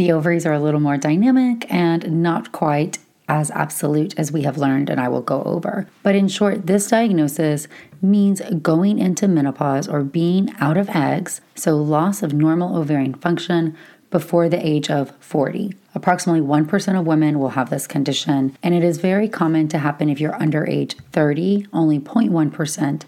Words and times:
the 0.00 0.12
ovaries 0.12 0.46
are 0.46 0.54
a 0.54 0.60
little 0.60 0.80
more 0.80 0.96
dynamic 0.96 1.70
and 1.70 2.22
not 2.22 2.52
quite 2.52 2.96
as 3.28 3.50
absolute 3.50 4.18
as 4.18 4.32
we 4.32 4.44
have 4.44 4.56
learned, 4.56 4.88
and 4.88 4.98
I 4.98 5.08
will 5.08 5.20
go 5.20 5.42
over. 5.42 5.86
But 6.02 6.14
in 6.14 6.26
short, 6.26 6.66
this 6.66 6.88
diagnosis 6.88 7.68
means 8.00 8.40
going 8.62 8.98
into 8.98 9.28
menopause 9.28 9.86
or 9.86 10.02
being 10.02 10.54
out 10.58 10.78
of 10.78 10.88
eggs, 10.88 11.42
so 11.54 11.76
loss 11.76 12.22
of 12.22 12.32
normal 12.32 12.78
ovarian 12.78 13.12
function 13.12 13.76
before 14.10 14.48
the 14.48 14.66
age 14.66 14.88
of 14.88 15.12
40. 15.20 15.74
Approximately 15.94 16.40
1% 16.40 16.98
of 16.98 17.06
women 17.06 17.38
will 17.38 17.50
have 17.50 17.68
this 17.68 17.86
condition, 17.86 18.56
and 18.62 18.74
it 18.74 18.82
is 18.82 18.96
very 18.96 19.28
common 19.28 19.68
to 19.68 19.78
happen 19.78 20.08
if 20.08 20.18
you're 20.18 20.42
under 20.42 20.66
age 20.66 20.96
30, 21.12 21.66
only 21.74 21.98
0.1% 21.98 23.02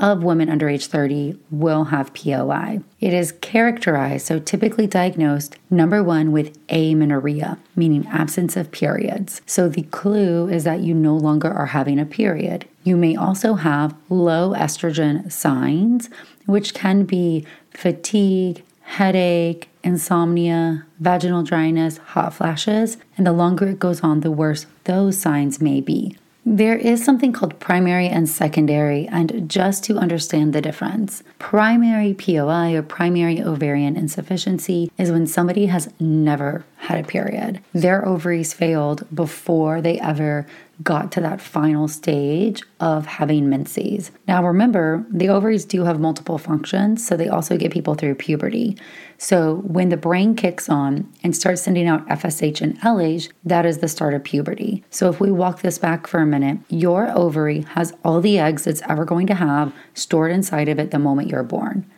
of 0.00 0.22
women 0.22 0.48
under 0.48 0.68
age 0.68 0.86
30 0.86 1.38
will 1.50 1.84
have 1.84 2.14
POI. 2.14 2.80
It 3.00 3.12
is 3.12 3.32
characterized, 3.32 4.26
so 4.26 4.38
typically 4.38 4.86
diagnosed, 4.86 5.56
number 5.70 6.02
one, 6.02 6.32
with 6.32 6.58
amenorrhea, 6.70 7.58
meaning 7.76 8.06
absence 8.06 8.56
of 8.56 8.72
periods. 8.72 9.42
So 9.46 9.68
the 9.68 9.82
clue 9.82 10.48
is 10.48 10.64
that 10.64 10.80
you 10.80 10.94
no 10.94 11.16
longer 11.16 11.52
are 11.52 11.66
having 11.66 11.98
a 11.98 12.06
period. 12.06 12.66
You 12.84 12.96
may 12.96 13.16
also 13.16 13.54
have 13.54 13.94
low 14.08 14.54
estrogen 14.54 15.30
signs, 15.30 16.08
which 16.46 16.74
can 16.74 17.04
be 17.04 17.44
fatigue, 17.70 18.64
headache, 18.82 19.68
insomnia, 19.84 20.86
vaginal 20.98 21.42
dryness, 21.42 21.98
hot 21.98 22.32
flashes, 22.32 22.96
and 23.16 23.26
the 23.26 23.32
longer 23.32 23.68
it 23.68 23.78
goes 23.78 24.00
on, 24.00 24.20
the 24.20 24.30
worse 24.30 24.66
those 24.84 25.18
signs 25.18 25.60
may 25.60 25.80
be. 25.80 26.16
There 26.50 26.78
is 26.78 27.04
something 27.04 27.34
called 27.34 27.60
primary 27.60 28.08
and 28.08 28.26
secondary, 28.26 29.06
and 29.06 29.50
just 29.50 29.84
to 29.84 29.98
understand 29.98 30.54
the 30.54 30.62
difference, 30.62 31.22
primary 31.38 32.14
POI 32.14 32.74
or 32.74 32.80
primary 32.80 33.42
ovarian 33.42 33.98
insufficiency 33.98 34.90
is 34.96 35.10
when 35.10 35.26
somebody 35.26 35.66
has 35.66 35.90
never 36.00 36.64
had 36.78 37.04
a 37.04 37.06
period. 37.06 37.60
Their 37.74 38.02
ovaries 38.08 38.54
failed 38.54 39.06
before 39.14 39.82
they 39.82 40.00
ever 40.00 40.46
got 40.82 41.10
to 41.12 41.20
that 41.20 41.40
final 41.40 41.88
stage 41.88 42.62
of 42.78 43.06
having 43.06 43.48
menses. 43.48 44.12
Now, 44.28 44.46
remember, 44.46 45.04
the 45.10 45.28
ovaries 45.28 45.64
do 45.64 45.84
have 45.84 45.98
multiple 45.98 46.38
functions, 46.38 47.04
so 47.04 47.16
they 47.16 47.28
also 47.28 47.56
get 47.56 47.72
people 47.72 47.94
through 47.94 48.14
puberty. 48.14 48.76
So, 49.16 49.56
when 49.64 49.88
the 49.88 49.96
brain 49.96 50.36
kicks 50.36 50.68
on 50.68 51.12
and 51.24 51.34
starts 51.34 51.62
sending 51.62 51.88
out 51.88 52.06
FSH 52.08 52.60
and 52.60 52.80
LH, 52.80 53.30
that 53.44 53.66
is 53.66 53.78
the 53.78 53.88
start 53.88 54.14
of 54.14 54.22
puberty. 54.22 54.84
So, 54.90 55.08
if 55.08 55.18
we 55.18 55.32
walk 55.32 55.62
this 55.62 55.78
back 55.78 56.06
for 56.06 56.20
a 56.20 56.26
minute, 56.26 56.58
your 56.68 57.10
ovary 57.10 57.62
has 57.70 57.92
all 58.04 58.20
the 58.20 58.38
eggs 58.38 58.66
it's 58.66 58.82
ever 58.88 59.04
going 59.04 59.26
to 59.26 59.34
have 59.34 59.74
stored 59.94 60.30
inside 60.30 60.68
of 60.68 60.78
it 60.78 60.92
the 60.92 60.98
moment 61.00 61.28
you're 61.28 61.42
born. 61.42 61.90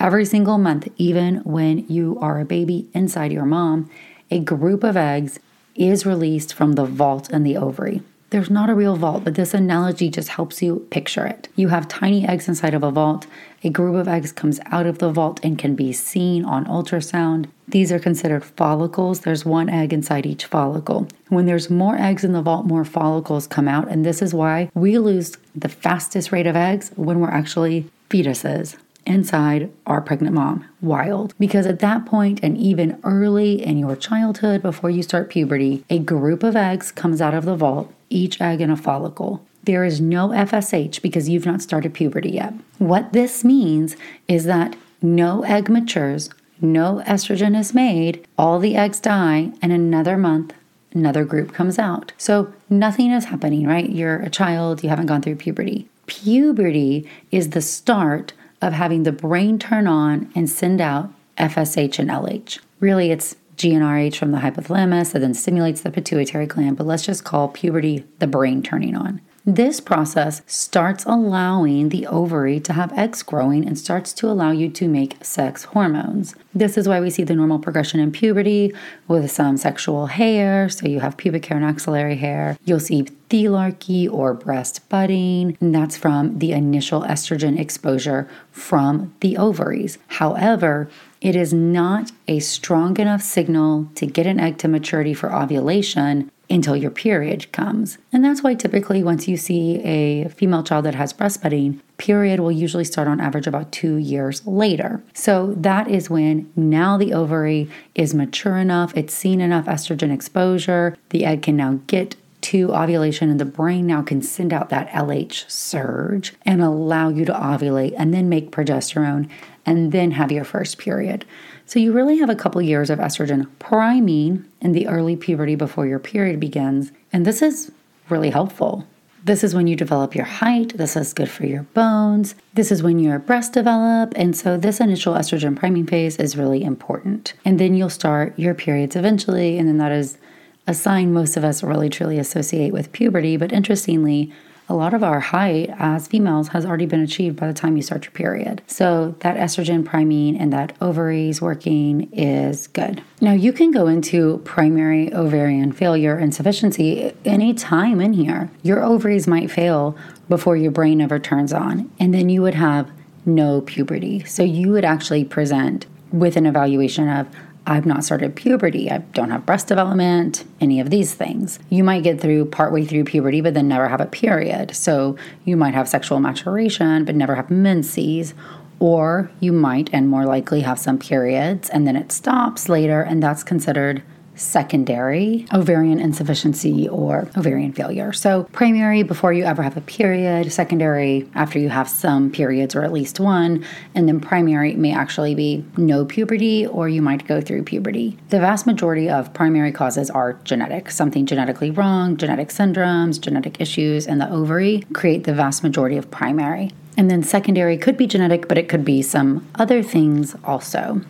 Every 0.00 0.24
single 0.24 0.58
month, 0.58 0.88
even 0.96 1.36
when 1.44 1.86
you 1.86 2.18
are 2.20 2.40
a 2.40 2.44
baby 2.44 2.88
inside 2.92 3.32
your 3.32 3.46
mom, 3.46 3.88
a 4.28 4.40
group 4.40 4.82
of 4.82 4.96
eggs 4.96 5.38
is 5.76 6.04
released 6.04 6.52
from 6.52 6.72
the 6.72 6.84
vault 6.84 7.30
in 7.30 7.44
the 7.44 7.56
ovary. 7.56 8.02
There's 8.34 8.50
not 8.50 8.68
a 8.68 8.74
real 8.74 8.96
vault, 8.96 9.22
but 9.22 9.36
this 9.36 9.54
analogy 9.54 10.10
just 10.10 10.30
helps 10.30 10.60
you 10.60 10.88
picture 10.90 11.24
it. 11.24 11.48
You 11.54 11.68
have 11.68 11.86
tiny 11.86 12.26
eggs 12.26 12.48
inside 12.48 12.74
of 12.74 12.82
a 12.82 12.90
vault. 12.90 13.28
A 13.62 13.70
group 13.70 13.94
of 13.94 14.08
eggs 14.08 14.32
comes 14.32 14.58
out 14.72 14.86
of 14.86 14.98
the 14.98 15.12
vault 15.12 15.38
and 15.44 15.56
can 15.56 15.76
be 15.76 15.92
seen 15.92 16.44
on 16.44 16.64
ultrasound. 16.64 17.46
These 17.68 17.92
are 17.92 18.00
considered 18.00 18.44
follicles. 18.44 19.20
There's 19.20 19.44
one 19.44 19.68
egg 19.68 19.92
inside 19.92 20.26
each 20.26 20.46
follicle. 20.46 21.06
When 21.28 21.46
there's 21.46 21.70
more 21.70 21.96
eggs 21.96 22.24
in 22.24 22.32
the 22.32 22.42
vault, 22.42 22.66
more 22.66 22.84
follicles 22.84 23.46
come 23.46 23.68
out. 23.68 23.86
And 23.86 24.04
this 24.04 24.20
is 24.20 24.34
why 24.34 24.68
we 24.74 24.98
lose 24.98 25.36
the 25.54 25.68
fastest 25.68 26.32
rate 26.32 26.48
of 26.48 26.56
eggs 26.56 26.90
when 26.96 27.20
we're 27.20 27.28
actually 27.30 27.88
fetuses 28.10 28.76
inside 29.06 29.70
our 29.86 30.00
pregnant 30.00 30.34
mom 30.34 30.64
wild. 30.80 31.34
Because 31.38 31.66
at 31.66 31.80
that 31.80 32.06
point, 32.06 32.40
and 32.42 32.56
even 32.56 32.98
early 33.04 33.62
in 33.62 33.78
your 33.78 33.96
childhood, 33.96 34.62
before 34.62 34.90
you 34.90 35.02
start 35.02 35.30
puberty, 35.30 35.84
a 35.88 35.98
group 35.98 36.42
of 36.42 36.56
eggs 36.56 36.90
comes 36.90 37.20
out 37.20 37.34
of 37.34 37.44
the 37.44 37.54
vault, 37.56 37.92
each 38.14 38.40
egg 38.40 38.60
in 38.60 38.70
a 38.70 38.76
follicle. 38.76 39.44
There 39.64 39.84
is 39.84 40.00
no 40.00 40.28
FSH 40.28 41.00
because 41.00 41.28
you've 41.28 41.46
not 41.46 41.62
started 41.62 41.94
puberty 41.94 42.30
yet. 42.30 42.54
What 42.78 43.12
this 43.12 43.44
means 43.44 43.96
is 44.28 44.44
that 44.44 44.76
no 45.00 45.42
egg 45.44 45.68
matures, 45.68 46.30
no 46.60 47.02
estrogen 47.06 47.58
is 47.58 47.74
made, 47.74 48.26
all 48.38 48.58
the 48.58 48.76
eggs 48.76 49.00
die, 49.00 49.52
and 49.60 49.72
another 49.72 50.16
month, 50.16 50.54
another 50.92 51.24
group 51.24 51.52
comes 51.52 51.78
out. 51.78 52.12
So 52.18 52.52
nothing 52.70 53.10
is 53.10 53.26
happening, 53.26 53.66
right? 53.66 53.88
You're 53.88 54.20
a 54.20 54.30
child, 54.30 54.82
you 54.82 54.88
haven't 54.88 55.06
gone 55.06 55.22
through 55.22 55.36
puberty. 55.36 55.88
Puberty 56.06 57.08
is 57.30 57.50
the 57.50 57.62
start 57.62 58.32
of 58.60 58.72
having 58.72 59.02
the 59.02 59.12
brain 59.12 59.58
turn 59.58 59.86
on 59.86 60.30
and 60.34 60.48
send 60.48 60.80
out 60.80 61.10
FSH 61.38 61.98
and 61.98 62.10
LH. 62.10 62.60
Really, 62.80 63.10
it's 63.10 63.36
GnRH 63.56 64.16
from 64.16 64.32
the 64.32 64.38
hypothalamus 64.38 65.12
that 65.12 65.20
then 65.20 65.34
stimulates 65.34 65.82
the 65.82 65.90
pituitary 65.90 66.46
gland, 66.46 66.76
but 66.76 66.86
let's 66.86 67.04
just 67.04 67.24
call 67.24 67.48
puberty 67.48 68.04
the 68.18 68.26
brain 68.26 68.62
turning 68.62 68.94
on. 68.94 69.20
This 69.46 69.78
process 69.78 70.40
starts 70.46 71.04
allowing 71.04 71.90
the 71.90 72.06
ovary 72.06 72.60
to 72.60 72.72
have 72.72 72.96
eggs 72.98 73.22
growing 73.22 73.66
and 73.66 73.78
starts 73.78 74.14
to 74.14 74.30
allow 74.30 74.52
you 74.52 74.70
to 74.70 74.88
make 74.88 75.22
sex 75.22 75.64
hormones. 75.64 76.34
This 76.54 76.78
is 76.78 76.88
why 76.88 76.98
we 76.98 77.10
see 77.10 77.24
the 77.24 77.34
normal 77.34 77.58
progression 77.58 78.00
in 78.00 78.10
puberty 78.10 78.72
with 79.06 79.30
some 79.30 79.58
sexual 79.58 80.06
hair. 80.06 80.70
So 80.70 80.88
you 80.88 81.00
have 81.00 81.18
pubic 81.18 81.44
hair 81.44 81.58
and 81.58 81.66
axillary 81.66 82.16
hair. 82.16 82.56
You'll 82.64 82.80
see 82.80 83.02
thelarche 83.28 84.10
or 84.10 84.32
breast 84.32 84.88
budding, 84.88 85.58
and 85.60 85.74
that's 85.74 85.98
from 85.98 86.38
the 86.38 86.52
initial 86.52 87.02
estrogen 87.02 87.58
exposure 87.58 88.26
from 88.50 89.14
the 89.20 89.36
ovaries. 89.36 89.98
However, 90.06 90.88
it 91.24 91.34
is 91.34 91.54
not 91.54 92.12
a 92.28 92.38
strong 92.38 93.00
enough 93.00 93.22
signal 93.22 93.88
to 93.94 94.06
get 94.06 94.26
an 94.26 94.38
egg 94.38 94.58
to 94.58 94.68
maturity 94.68 95.14
for 95.14 95.34
ovulation 95.34 96.30
until 96.50 96.76
your 96.76 96.90
period 96.90 97.50
comes. 97.50 97.96
And 98.12 98.22
that's 98.22 98.42
why 98.42 98.52
typically 98.52 99.02
once 99.02 99.26
you 99.26 99.38
see 99.38 99.80
a 99.82 100.28
female 100.28 100.62
child 100.62 100.84
that 100.84 100.94
has 100.94 101.14
breastfeeding, 101.14 101.80
period 101.96 102.40
will 102.40 102.52
usually 102.52 102.84
start 102.84 103.08
on 103.08 103.22
average 103.22 103.46
about 103.46 103.72
2 103.72 103.96
years 103.96 104.46
later. 104.46 105.02
So 105.14 105.54
that 105.56 105.88
is 105.88 106.10
when 106.10 106.52
now 106.54 106.98
the 106.98 107.14
ovary 107.14 107.70
is 107.94 108.12
mature 108.12 108.58
enough, 108.58 108.94
it's 108.94 109.14
seen 109.14 109.40
enough 109.40 109.64
estrogen 109.64 110.12
exposure, 110.12 110.94
the 111.08 111.24
egg 111.24 111.40
can 111.40 111.56
now 111.56 111.80
get 111.86 112.16
to 112.42 112.74
ovulation 112.74 113.30
and 113.30 113.40
the 113.40 113.46
brain 113.46 113.86
now 113.86 114.02
can 114.02 114.20
send 114.20 114.52
out 114.52 114.68
that 114.68 114.90
LH 114.90 115.50
surge 115.50 116.34
and 116.42 116.60
allow 116.60 117.08
you 117.08 117.24
to 117.24 117.32
ovulate 117.32 117.94
and 117.96 118.12
then 118.12 118.28
make 118.28 118.50
progesterone 118.50 119.26
and 119.66 119.92
then 119.92 120.10
have 120.12 120.32
your 120.32 120.44
first 120.44 120.78
period. 120.78 121.24
So 121.66 121.78
you 121.78 121.92
really 121.92 122.18
have 122.18 122.30
a 122.30 122.34
couple 122.34 122.60
years 122.60 122.90
of 122.90 122.98
estrogen 122.98 123.48
priming 123.58 124.44
in 124.60 124.72
the 124.72 124.86
early 124.86 125.16
puberty 125.16 125.54
before 125.54 125.86
your 125.86 125.98
period 125.98 126.40
begins. 126.40 126.92
And 127.12 127.24
this 127.24 127.42
is 127.42 127.72
really 128.08 128.30
helpful. 128.30 128.86
This 129.24 129.42
is 129.42 129.54
when 129.54 129.66
you 129.66 129.74
develop 129.74 130.14
your 130.14 130.26
height. 130.26 130.76
This 130.76 130.96
is 130.96 131.14
good 131.14 131.30
for 131.30 131.46
your 131.46 131.62
bones. 131.72 132.34
This 132.52 132.70
is 132.70 132.82
when 132.82 132.98
your 132.98 133.18
breasts 133.18 133.50
develop. 133.50 134.12
And 134.16 134.36
so, 134.36 134.58
this 134.58 134.80
initial 134.80 135.14
estrogen 135.14 135.56
priming 135.56 135.86
phase 135.86 136.18
is 136.18 136.36
really 136.36 136.62
important. 136.62 137.32
And 137.42 137.58
then 137.58 137.74
you'll 137.74 137.88
start 137.88 138.38
your 138.38 138.52
periods 138.52 138.96
eventually. 138.96 139.56
And 139.56 139.66
then 139.66 139.78
that 139.78 139.92
is 139.92 140.18
a 140.66 140.74
sign 140.74 141.14
most 141.14 141.38
of 141.38 141.44
us 141.44 141.62
really 141.62 141.88
truly 141.88 142.18
associate 142.18 142.74
with 142.74 142.92
puberty. 142.92 143.38
But 143.38 143.50
interestingly, 143.50 144.30
a 144.68 144.74
lot 144.74 144.94
of 144.94 145.02
our 145.02 145.20
height 145.20 145.70
as 145.78 146.08
females 146.08 146.48
has 146.48 146.64
already 146.64 146.86
been 146.86 147.00
achieved 147.00 147.36
by 147.36 147.46
the 147.46 147.52
time 147.52 147.76
you 147.76 147.82
start 147.82 148.04
your 148.04 148.12
period. 148.12 148.62
So 148.66 149.14
that 149.20 149.36
estrogen 149.36 149.84
priming 149.84 150.36
and 150.36 150.52
that 150.52 150.74
ovaries 150.80 151.42
working 151.42 152.10
is 152.12 152.66
good. 152.68 153.02
Now 153.20 153.32
you 153.32 153.52
can 153.52 153.70
go 153.70 153.86
into 153.86 154.38
primary 154.44 155.12
ovarian 155.12 155.72
failure 155.72 156.18
insufficiency 156.18 157.12
any 157.24 157.52
time 157.52 158.00
in 158.00 158.14
here. 158.14 158.50
Your 158.62 158.82
ovaries 158.82 159.26
might 159.26 159.50
fail 159.50 159.96
before 160.28 160.56
your 160.56 160.70
brain 160.70 161.00
ever 161.00 161.18
turns 161.18 161.52
on, 161.52 161.90
and 161.98 162.14
then 162.14 162.28
you 162.28 162.40
would 162.40 162.54
have 162.54 162.90
no 163.26 163.60
puberty. 163.60 164.24
So 164.24 164.42
you 164.42 164.70
would 164.70 164.84
actually 164.84 165.24
present 165.24 165.86
with 166.12 166.36
an 166.36 166.46
evaluation 166.46 167.08
of 167.08 167.26
I've 167.66 167.86
not 167.86 168.04
started 168.04 168.36
puberty. 168.36 168.90
I 168.90 168.98
don't 168.98 169.30
have 169.30 169.46
breast 169.46 169.68
development, 169.68 170.44
any 170.60 170.80
of 170.80 170.90
these 170.90 171.14
things. 171.14 171.58
You 171.70 171.82
might 171.82 172.02
get 172.02 172.20
through 172.20 172.46
partway 172.46 172.84
through 172.84 173.04
puberty, 173.04 173.40
but 173.40 173.54
then 173.54 173.68
never 173.68 173.88
have 173.88 174.02
a 174.02 174.06
period. 174.06 174.76
So 174.76 175.16
you 175.44 175.56
might 175.56 175.74
have 175.74 175.88
sexual 175.88 176.20
maturation, 176.20 177.04
but 177.04 177.14
never 177.14 177.34
have 177.34 177.50
menses. 177.50 178.34
Or 178.80 179.30
you 179.40 179.52
might 179.52 179.88
and 179.92 180.08
more 180.08 180.26
likely 180.26 180.60
have 180.60 180.78
some 180.78 180.98
periods 180.98 181.70
and 181.70 181.86
then 181.86 181.96
it 181.96 182.12
stops 182.12 182.68
later, 182.68 183.00
and 183.00 183.22
that's 183.22 183.42
considered 183.42 184.02
secondary 184.36 185.46
ovarian 185.52 185.98
insufficiency 186.00 186.88
or 186.88 187.28
ovarian 187.36 187.72
failure. 187.72 188.12
So, 188.12 188.44
primary 188.52 189.02
before 189.02 189.32
you 189.32 189.44
ever 189.44 189.62
have 189.62 189.76
a 189.76 189.80
period, 189.80 190.52
secondary 190.52 191.28
after 191.34 191.58
you 191.58 191.68
have 191.68 191.88
some 191.88 192.30
periods 192.30 192.74
or 192.74 192.82
at 192.82 192.92
least 192.92 193.20
one, 193.20 193.64
and 193.94 194.08
then 194.08 194.20
primary 194.20 194.74
may 194.74 194.94
actually 194.94 195.34
be 195.34 195.64
no 195.76 196.04
puberty 196.04 196.66
or 196.66 196.88
you 196.88 197.02
might 197.02 197.26
go 197.26 197.40
through 197.40 197.64
puberty. 197.64 198.16
The 198.30 198.40
vast 198.40 198.66
majority 198.66 199.08
of 199.08 199.32
primary 199.34 199.72
causes 199.72 200.10
are 200.10 200.34
genetic, 200.44 200.90
something 200.90 201.26
genetically 201.26 201.70
wrong, 201.70 202.16
genetic 202.16 202.48
syndromes, 202.48 203.20
genetic 203.20 203.60
issues 203.60 204.06
in 204.06 204.18
the 204.18 204.30
ovary 204.30 204.84
create 204.92 205.24
the 205.24 205.34
vast 205.34 205.62
majority 205.62 205.96
of 205.96 206.10
primary. 206.10 206.70
And 206.96 207.10
then 207.10 207.22
secondary 207.22 207.76
could 207.76 207.96
be 207.96 208.06
genetic, 208.06 208.48
but 208.48 208.58
it 208.58 208.68
could 208.68 208.84
be 208.84 209.02
some 209.02 209.46
other 209.56 209.82
things 209.82 210.36
also. 210.44 211.00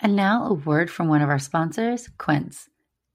And 0.00 0.16
now 0.16 0.46
a 0.46 0.54
word 0.54 0.90
from 0.90 1.08
one 1.08 1.22
of 1.22 1.28
our 1.28 1.38
sponsors, 1.38 2.08
Quince. 2.18 2.68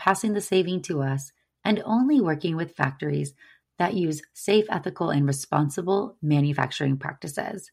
passing 0.00 0.32
the 0.32 0.40
saving 0.40 0.80
to 0.80 1.02
us, 1.02 1.30
and 1.62 1.82
only 1.84 2.22
working 2.22 2.56
with 2.56 2.74
factories 2.74 3.34
that 3.78 3.92
use 3.92 4.22
safe, 4.32 4.64
ethical, 4.70 5.10
and 5.10 5.26
responsible 5.26 6.16
manufacturing 6.22 6.96
practices. 6.96 7.70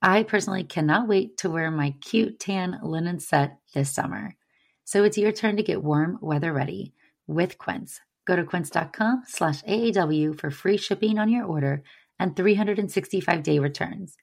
I 0.00 0.22
personally 0.22 0.62
cannot 0.62 1.08
wait 1.08 1.36
to 1.38 1.50
wear 1.50 1.70
my 1.72 1.96
cute 2.00 2.38
tan 2.38 2.78
linen 2.84 3.18
set 3.18 3.58
this 3.74 3.92
summer. 3.92 4.36
So 4.84 5.02
it's 5.02 5.18
your 5.18 5.32
turn 5.32 5.56
to 5.56 5.64
get 5.64 5.82
warm 5.82 6.18
weather 6.22 6.52
ready 6.52 6.94
with 7.26 7.58
Quince. 7.58 8.00
Go 8.24 8.36
to 8.36 8.44
quince.com 8.44 9.24
slash 9.26 9.62
AAW 9.64 10.38
for 10.38 10.52
free 10.52 10.76
shipping 10.76 11.18
on 11.18 11.28
your 11.28 11.44
order 11.44 11.82
and 12.20 12.36
365 12.36 13.42
day 13.42 13.58
returns. 13.58 14.16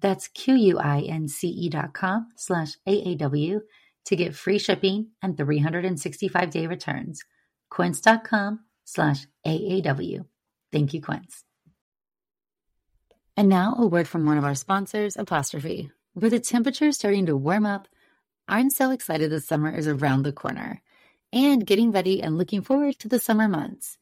That's 0.00 0.28
Q-U-I-N-C-E 0.28 1.68
dot 1.68 1.92
com 1.92 2.28
slash 2.36 2.76
AAW 2.88 3.60
to 4.06 4.16
get 4.16 4.34
free 4.34 4.58
shipping 4.58 5.08
and 5.22 5.36
365 5.36 6.50
day 6.50 6.66
returns. 6.66 7.22
Quince.com 7.70 8.60
slash 8.84 9.26
AAW. 9.46 10.24
Thank 10.70 10.94
you, 10.94 11.00
Quince. 11.00 11.44
And 13.36 13.48
now 13.48 13.74
a 13.78 13.86
word 13.86 14.08
from 14.08 14.26
one 14.26 14.38
of 14.38 14.44
our 14.44 14.54
sponsors, 14.54 15.16
Apostrophe. 15.16 15.90
With 16.14 16.32
the 16.32 16.40
temperature 16.40 16.92
starting 16.92 17.26
to 17.26 17.36
warm 17.36 17.64
up, 17.64 17.88
I'm 18.46 18.68
so 18.68 18.90
excited 18.90 19.30
the 19.30 19.40
summer 19.40 19.74
is 19.74 19.88
around 19.88 20.24
the 20.24 20.32
corner 20.32 20.82
and 21.32 21.66
getting 21.66 21.92
ready 21.92 22.22
and 22.22 22.36
looking 22.36 22.60
forward 22.60 22.98
to 22.98 23.08
the 23.08 23.18
summer 23.18 23.48
months. 23.48 23.96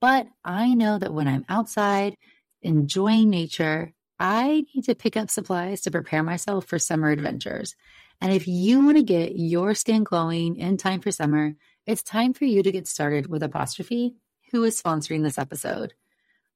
But 0.00 0.26
I 0.44 0.74
know 0.74 0.98
that 0.98 1.14
when 1.14 1.28
I'm 1.28 1.44
outside 1.48 2.16
enjoying 2.62 3.30
nature, 3.30 3.92
I 4.18 4.64
need 4.74 4.84
to 4.84 4.94
pick 4.94 5.16
up 5.16 5.30
supplies 5.30 5.82
to 5.82 5.90
prepare 5.90 6.22
myself 6.22 6.66
for 6.66 6.78
summer 6.78 7.10
adventures. 7.10 7.76
And 8.22 8.32
if 8.32 8.46
you 8.46 8.84
want 8.84 8.98
to 8.98 9.02
get 9.02 9.34
your 9.34 9.74
skin 9.74 10.04
glowing 10.04 10.54
in 10.54 10.76
time 10.76 11.00
for 11.00 11.10
summer, 11.10 11.56
it's 11.86 12.04
time 12.04 12.32
for 12.34 12.44
you 12.44 12.62
to 12.62 12.70
get 12.70 12.86
started 12.86 13.26
with 13.26 13.42
Apostrophe, 13.42 14.14
who 14.52 14.62
is 14.62 14.80
sponsoring 14.80 15.24
this 15.24 15.38
episode. 15.38 15.94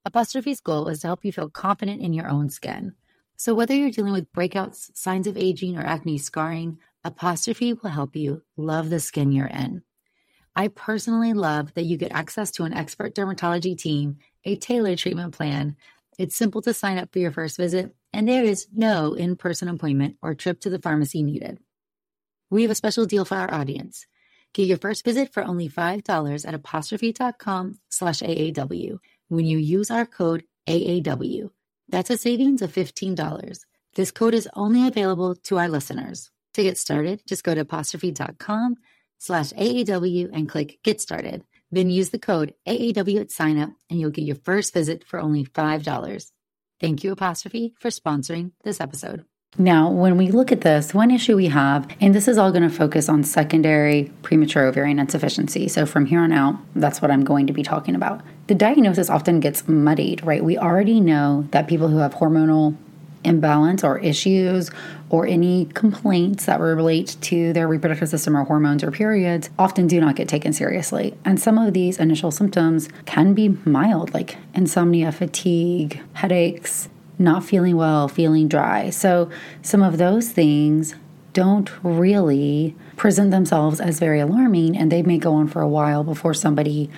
Apostrophe's 0.05 0.61
goal 0.61 0.87
is 0.87 1.01
to 1.01 1.07
help 1.07 1.25
you 1.25 1.33
feel 1.33 1.49
confident 1.49 2.01
in 2.01 2.13
your 2.13 2.29
own 2.29 2.49
skin. 2.49 2.93
So 3.35 3.53
whether 3.53 3.75
you're 3.75 3.91
dealing 3.91 4.13
with 4.13 4.31
breakouts, 4.31 4.95
signs 4.95 5.27
of 5.27 5.35
aging, 5.35 5.77
or 5.77 5.83
acne 5.83 6.19
scarring, 6.19 6.77
Apostrophe 7.03 7.73
will 7.73 7.89
help 7.89 8.15
you 8.15 8.43
love 8.55 8.89
the 8.89 9.01
skin 9.01 9.33
you're 9.33 9.47
in. 9.47 9.81
I 10.55 10.69
personally 10.69 11.33
love 11.33 11.73
that 11.73 11.83
you 11.83 11.97
get 11.97 12.13
access 12.13 12.49
to 12.51 12.63
an 12.63 12.73
expert 12.73 13.13
dermatology 13.13 13.77
team, 13.77 14.19
a 14.45 14.55
tailored 14.55 14.99
treatment 14.99 15.33
plan. 15.33 15.75
It's 16.17 16.35
simple 16.35 16.61
to 16.63 16.73
sign 16.73 16.97
up 16.97 17.13
for 17.13 17.19
your 17.19 17.31
first 17.31 17.57
visit, 17.57 17.95
and 18.11 18.27
there 18.27 18.43
is 18.43 18.67
no 18.73 19.13
in 19.13 19.35
person 19.35 19.67
appointment 19.67 20.17
or 20.21 20.33
trip 20.33 20.59
to 20.61 20.69
the 20.69 20.79
pharmacy 20.79 21.21
needed. 21.21 21.59
We 22.49 22.63
have 22.63 22.71
a 22.71 22.75
special 22.75 23.05
deal 23.05 23.23
for 23.23 23.35
our 23.35 23.53
audience. 23.53 24.07
Get 24.53 24.67
your 24.67 24.77
first 24.77 25.05
visit 25.05 25.31
for 25.31 25.43
only 25.43 25.69
$5 25.69 26.47
at 26.47 26.53
apostrophe.com 26.55 27.79
slash 27.89 28.21
AAW 28.21 28.97
when 29.27 29.45
you 29.45 29.57
use 29.59 29.91
our 29.91 30.05
code 30.05 30.43
AAW. 30.67 31.51
That's 31.89 32.09
a 32.09 32.17
savings 32.17 32.61
of 32.61 32.73
$15. 32.73 33.59
This 33.95 34.11
code 34.11 34.33
is 34.33 34.49
only 34.55 34.87
available 34.87 35.35
to 35.35 35.57
our 35.57 35.69
listeners. 35.69 36.31
To 36.55 36.63
get 36.63 36.77
started, 36.77 37.21
just 37.27 37.43
go 37.43 37.53
to 37.53 37.61
apostrophe.com 37.61 38.77
slash 39.19 39.53
AAW 39.53 40.29
and 40.33 40.49
click 40.49 40.79
Get 40.83 40.99
Started. 41.01 41.43
Then 41.71 41.89
use 41.89 42.09
the 42.09 42.19
code 42.19 42.53
AAW 42.67 43.21
at 43.21 43.31
sign 43.31 43.57
up 43.57 43.71
and 43.89 43.99
you'll 43.99 44.11
get 44.11 44.25
your 44.25 44.35
first 44.35 44.73
visit 44.73 45.03
for 45.05 45.19
only 45.19 45.45
$5. 45.45 46.31
Thank 46.79 47.03
you, 47.03 47.11
Apostrophe, 47.11 47.73
for 47.79 47.89
sponsoring 47.89 48.51
this 48.63 48.79
episode. 48.79 49.25
Now, 49.57 49.89
when 49.89 50.17
we 50.17 50.29
look 50.29 50.51
at 50.51 50.61
this, 50.61 50.93
one 50.93 51.09
issue 51.09 51.35
we 51.35 51.47
have, 51.47 51.87
and 51.99 52.13
this 52.13 52.27
is 52.27 52.37
all 52.37 52.51
going 52.51 52.69
to 52.69 52.75
focus 52.75 53.09
on 53.09 53.23
secondary 53.23 54.11
premature 54.21 54.67
ovarian 54.67 54.99
insufficiency. 54.99 55.67
So, 55.67 55.85
from 55.85 56.05
here 56.05 56.19
on 56.19 56.31
out, 56.31 56.55
that's 56.75 57.01
what 57.01 57.09
I'm 57.09 57.23
going 57.23 57.47
to 57.47 57.53
be 57.53 57.63
talking 57.63 57.95
about. 57.95 58.21
The 58.47 58.55
diagnosis 58.55 59.09
often 59.09 59.39
gets 59.39 59.67
muddied, 59.67 60.23
right? 60.23 60.43
We 60.43 60.57
already 60.57 60.99
know 60.99 61.47
that 61.51 61.67
people 61.67 61.87
who 61.87 61.97
have 61.97 62.13
hormonal 62.13 62.75
imbalance 63.27 63.83
or 63.83 63.99
issues 63.99 64.71
or 65.09 65.25
any 65.25 65.65
complaints 65.73 66.45
that 66.45 66.59
relate 66.59 67.15
to 67.21 67.53
their 67.53 67.67
reproductive 67.67 68.09
system 68.09 68.35
or 68.35 68.43
hormones 68.43 68.83
or 68.83 68.91
periods 68.91 69.49
often 69.59 69.87
do 69.87 69.99
not 69.99 70.15
get 70.15 70.27
taken 70.27 70.53
seriously. 70.53 71.15
And 71.23 71.39
some 71.39 71.57
of 71.57 71.73
these 71.73 71.99
initial 71.99 72.31
symptoms 72.31 72.89
can 73.05 73.33
be 73.33 73.49
mild, 73.65 74.13
like 74.13 74.37
insomnia, 74.53 75.11
fatigue, 75.11 76.01
headaches, 76.13 76.89
not 77.19 77.43
feeling 77.43 77.77
well, 77.77 78.07
feeling 78.07 78.47
dry. 78.47 78.89
So, 78.89 79.29
some 79.61 79.81
of 79.81 79.97
those 79.97 80.29
things 80.29 80.95
don't 81.33 81.71
really 81.83 82.75
present 82.95 83.29
themselves 83.29 83.79
as 83.79 83.99
very 83.99 84.19
alarming 84.19 84.75
and 84.75 84.91
they 84.91 85.03
may 85.03 85.19
go 85.19 85.35
on 85.35 85.47
for 85.47 85.61
a 85.61 85.67
while 85.67 86.03
before 86.03 86.33
somebody 86.33 86.89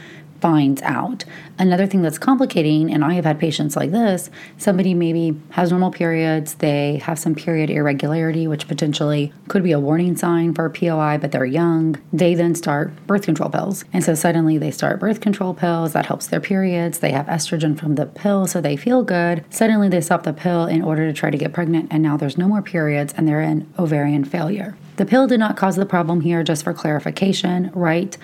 finds 0.42 0.82
out. 0.82 1.26
Another 1.58 1.86
thing 1.86 2.02
that's 2.02 2.18
complicating, 2.18 2.92
and 2.92 3.04
I 3.04 3.14
have 3.14 3.26
had 3.26 3.40
patients 3.40 3.76
like 3.76 3.92
this 3.92 4.30
somebody 4.58 4.94
maybe 4.94 5.40
has 5.52 5.72
normal 5.72 5.92
periods, 5.92 6.56
they 6.56 6.98
have 6.98 7.20
some 7.20 7.36
period 7.36 7.70
irregularity, 7.70 8.48
which 8.48 8.68
potentially 8.68 9.34
could 9.48 9.64
be 9.64 9.72
a 9.72 9.80
warning 9.80 10.16
sign 10.16 10.54
for 10.54 10.70
POI, 10.70 11.18
but 11.18 11.32
they're 11.32 11.46
young. 11.46 11.98
They 12.14 12.36
then 12.36 12.56
start 12.56 12.94
birth 13.08 13.24
control 13.24 13.50
pills. 13.50 13.86
And 13.94 14.04
so 14.04 14.16
suddenly 14.16 14.58
they 14.58 14.72
start 14.72 15.00
birth 15.00 15.22
control 15.22 15.54
pills 15.54 15.94
that 15.94 16.06
helps 16.06 16.28
their 16.28 16.40
periods. 16.40 17.00
They 17.00 17.12
have 17.12 17.26
estrogen 17.28 17.78
from 17.78 17.96
the 17.96 18.06
pill, 18.06 18.48
so 18.48 18.62
they 18.62 18.76
feel 18.76 19.04
good. 19.04 19.44
Suddenly 19.50 19.90
they 19.90 20.02
stop 20.02 20.24
the 20.24 20.34
pill 20.34 20.66
in 20.66 20.82
order 20.82 21.08
to 21.08 21.14
try 21.14 21.30
to 21.30 21.38
get 21.38 21.54
pregnant, 21.54 21.88
and 21.92 22.04
now 22.04 22.18
there's 22.18 22.38
no 22.38 22.48
more 22.48 22.62
periods 22.62 23.14
and 23.16 23.28
they're 23.28 23.42
in 23.42 23.72
ovarian 23.78 24.24
failure. 24.24 24.76
The 24.98 25.06
pill 25.06 25.28
did 25.28 25.40
not 25.40 25.56
cause 25.56 25.76
the 25.76 25.86
problem 25.86 26.22
here, 26.22 26.44
just 26.44 26.64
for 26.64 26.74
clarification, 26.74 27.72
right? 27.74 28.18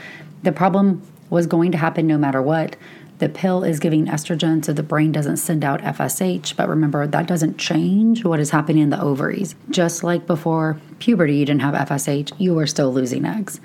The 0.43 0.51
problem 0.51 1.01
was 1.29 1.48
going 1.48 1.72
to 1.72 1.77
happen 1.77 2.08
no 2.08 2.17
matter 2.17 2.41
what. 2.41 2.75
The 3.17 3.29
pill 3.29 3.63
is 3.63 3.79
giving 3.79 4.08
estrogen 4.08 4.63
so 4.63 4.74
the 4.74 4.84
brain 4.84 5.13
doesn't 5.13 5.38
send 5.38 5.63
out 5.63 5.82
FSH, 5.82 6.55
but 6.58 6.67
remember 6.67 7.08
that 7.08 7.27
doesn't 7.27 7.58
change 7.58 8.25
what 8.25 8.41
is 8.41 8.50
happening 8.50 8.84
in 8.84 8.89
the 8.89 9.01
ovaries. 9.01 9.55
Just 9.70 10.03
like 10.03 10.27
before 10.27 10.79
puberty, 11.00 11.36
you 11.38 11.46
didn't 11.46 11.62
have 11.62 11.88
FSH, 11.88 12.34
you 12.38 12.53
were 12.53 12.67
still 12.67 12.91
losing 12.91 13.25
eggs. 13.25 13.62